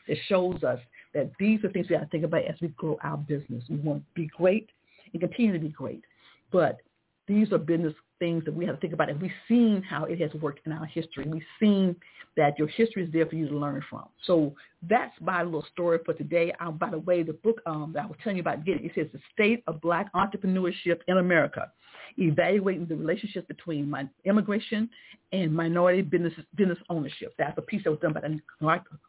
It 0.07 0.19
shows 0.29 0.62
us 0.62 0.81
that 1.18 1.33
these 1.38 1.62
are 1.64 1.70
things 1.70 1.88
we 1.88 1.96
have 1.96 2.04
to 2.04 2.11
think 2.11 2.24
about 2.24 2.44
as 2.44 2.54
we 2.61 2.68
grow 2.68 2.96
our 3.02 3.16
business. 3.16 3.64
We 3.68 3.76
want 3.76 4.02
to 4.02 4.07
be 4.14 4.31
great 4.37 4.70
and 5.12 5.20
continue 5.20 5.52
to 5.52 5.59
be 5.59 5.68
great. 5.68 6.04
But 6.52 6.78
these 7.26 7.52
are 7.52 7.59
business 7.59 7.94
things 8.18 8.44
that 8.44 8.54
we 8.54 8.66
have 8.66 8.76
to 8.76 8.81
think 8.81 8.92
about. 8.92 9.11
And 9.11 9.20
we've 9.20 9.31
seen 9.46 9.83
how 9.83 10.04
it 10.04 10.20
has 10.20 10.33
worked 10.40 10.66
in 10.66 10.72
our 10.72 10.87
history. 10.87 11.24
We've 11.28 11.42
seen 11.61 11.94
that 12.37 12.59
your 12.59 12.68
history 12.68 13.04
is 13.04 13.12
there 13.12 13.26
for 13.26 13.35
you 13.37 13.48
to 13.48 13.57
learn 13.57 13.83
from. 13.88 14.07
So 14.24 14.54
that's 14.88 15.12
my 15.20 15.42
little 15.42 15.64
story 15.72 15.98
for 16.04 16.14
today. 16.14 16.52
Um, 16.61 16.78
by 16.78 16.90
the 16.90 16.98
way, 16.98 17.22
the 17.22 17.35
book 17.35 17.61
um, 17.66 17.92
that 17.94 18.04
I 18.04 18.07
was 18.07 18.16
telling 18.22 18.37
you 18.37 18.42
about 18.42 18.64
getting, 18.64 18.87
it 18.87 18.92
says 18.94 19.07
The 19.12 19.20
State 19.33 19.62
of 19.66 19.81
Black 19.81 20.12
Entrepreneurship 20.14 21.00
in 21.07 21.18
America, 21.18 21.70
evaluating 22.16 22.87
the 22.87 22.96
relationships 22.96 23.46
between 23.46 23.88
my 23.88 24.09
immigration 24.24 24.88
and 25.33 25.54
minority 25.54 26.02
business, 26.02 26.33
business 26.57 26.78
ownership. 26.88 27.35
That's 27.38 27.57
a 27.59 27.62
piece 27.62 27.85
that 27.85 27.90
was 27.90 28.00
done 28.00 28.12
by 28.14 28.20
the, 28.20 28.40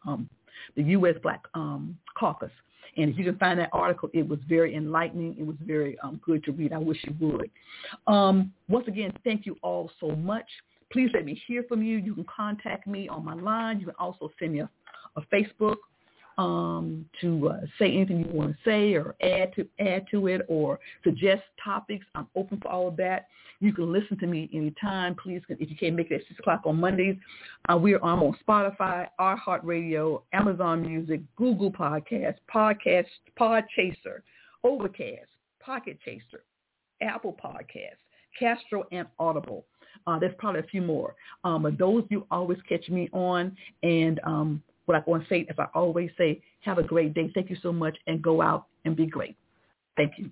um, 0.06 0.30
the 0.76 0.84
U.S. 0.84 1.16
Black 1.22 1.44
um, 1.54 1.98
Caucus. 2.18 2.52
And 2.98 3.12
if 3.12 3.18
you 3.18 3.24
can 3.24 3.38
find 3.38 3.60
that 3.60 3.70
article, 3.72 4.10
it 4.14 4.28
was 4.28 4.40
very 4.48 4.76
enlightening. 4.76 5.36
It 5.38 5.46
was 5.46 5.56
very 5.66 5.98
um, 6.00 6.20
good 6.26 6.44
to 6.46 6.52
read. 6.52 6.74
I 6.74 6.78
wish 6.78 6.98
you 7.04 7.16
would. 7.20 7.50
Um, 8.08 8.52
once 8.68 8.88
again, 8.88 9.12
thank 9.24 9.46
you 9.46 9.56
all 9.62 9.92
so 10.00 10.16
much. 10.16 10.46
Please 10.92 11.10
let 11.14 11.24
me 11.24 11.40
hear 11.48 11.64
from 11.70 11.84
you. 11.84 11.98
You 11.98 12.16
can 12.16 12.26
contact 12.26 12.88
me 12.88 13.08
on 13.08 13.24
my 13.24 13.36
line. 13.36 13.80
You 13.80 13.86
can 13.86 13.96
also 14.00 14.32
send 14.40 14.54
me 14.54 14.62
a, 14.62 14.70
a 15.16 15.22
Facebook 15.34 15.76
um, 16.40 17.06
to 17.20 17.50
uh, 17.50 17.60
say 17.78 17.92
anything 17.92 18.20
you 18.20 18.32
want 18.32 18.52
to 18.52 18.58
say 18.64 18.94
or 18.94 19.14
add 19.22 19.54
to 19.56 19.68
add 19.80 20.06
to 20.10 20.28
it 20.28 20.42
or 20.48 20.80
suggest 21.04 21.44
topics. 21.62 22.06
I'm 22.16 22.28
open 22.34 22.62
for 22.62 22.70
all 22.70 22.88
of 22.88 22.96
that. 22.98 23.28
You 23.60 23.74
can 23.74 23.92
listen 23.92 24.18
to 24.20 24.26
me 24.26 24.50
anytime. 24.54 25.16
Please, 25.22 25.42
if 25.50 25.70
you 25.70 25.76
can't 25.76 25.96
make 25.96 26.12
it 26.12 26.22
at 26.22 26.28
6 26.30 26.40
o'clock 26.40 26.62
on 26.64 26.80
Mondays, 26.80 27.18
uh, 27.70 27.76
we're 27.76 28.00
I'm 28.02 28.24
on 28.24 28.38
Spotify, 28.48 29.08
iHeartRadio, 29.20 30.22
Amazon 30.32 30.82
Music, 30.82 31.20
Google 31.36 31.72
Podcasts, 31.72 32.38
Podcast, 32.54 33.08
Podchaser, 33.38 34.22
Overcast, 34.64 35.28
Pocket 35.60 36.00
Chaser, 36.06 36.46
Apple 37.02 37.36
Podcasts, 37.44 38.00
Castro, 38.40 38.86
and 38.94 39.10
Audible. 39.20 39.66
Uh, 40.08 40.18
there's 40.18 40.34
probably 40.38 40.62
a 40.62 40.64
few 40.64 40.82
more. 40.82 41.16
Um, 41.44 41.64
but 41.64 41.78
those 41.78 42.06
you 42.10 42.26
always 42.32 42.60
catch 42.70 42.88
me 42.88 43.10
on. 43.12 43.58
And 43.84 44.22
um, 44.24 44.64
want 45.06 45.24
to 45.24 45.30
say, 45.30 45.46
as 45.50 45.56
I 45.58 45.66
always 45.74 46.10
say, 46.18 46.42
have 46.62 46.78
a 46.78 46.84
great 46.84 47.14
day. 47.14 47.32
Thank 47.34 47.50
you 47.50 47.58
so 47.62 47.72
much 47.72 47.98
and 48.08 48.22
go 48.22 48.42
out 48.42 48.66
and 48.86 48.96
be 48.96 49.06
great. 49.06 49.36
Thank 49.96 50.14
you. 50.18 50.30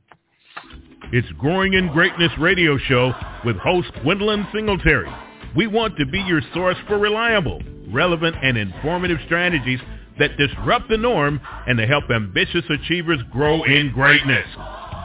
It's 1.12 1.28
Growing 1.38 1.74
in 1.74 1.92
Greatness 1.94 2.32
radio 2.40 2.78
show 2.78 3.14
with 3.46 3.56
host 3.58 3.90
Gwendolyn 4.02 4.48
Singletary. 4.54 5.10
We 5.56 5.68
want 5.68 5.98
to 5.98 6.06
be 6.06 6.20
your 6.20 6.42
source 6.54 6.78
for 6.88 6.98
reliable, 6.98 7.62
relevant, 7.90 8.36
and 8.42 8.58
informative 8.58 9.18
strategies 9.26 9.80
that 10.20 10.38
disrupt 10.38 10.90
the 10.90 10.98
norm 10.98 11.40
and 11.68 11.78
to 11.78 11.86
help 11.86 12.06
ambitious 12.10 12.66
achievers 12.70 13.20
grow 13.32 13.64
in 13.64 13.92
greatness. 13.94 14.48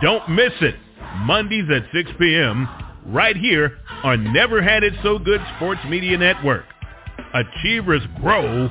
Don't 0.02 0.28
miss 0.30 0.52
it. 0.60 0.74
Mondays 1.18 1.68
at 1.70 1.84
6 1.92 2.10
p.m. 2.18 2.68
right 3.06 3.36
here 3.36 3.78
on 4.02 4.32
Never 4.32 4.62
Had 4.62 4.82
It 4.82 4.94
So 5.02 5.18
Good 5.18 5.40
Sports 5.56 5.80
Media 5.88 6.16
Network. 6.16 6.64
Achievers 7.34 8.02
grow 8.20 8.70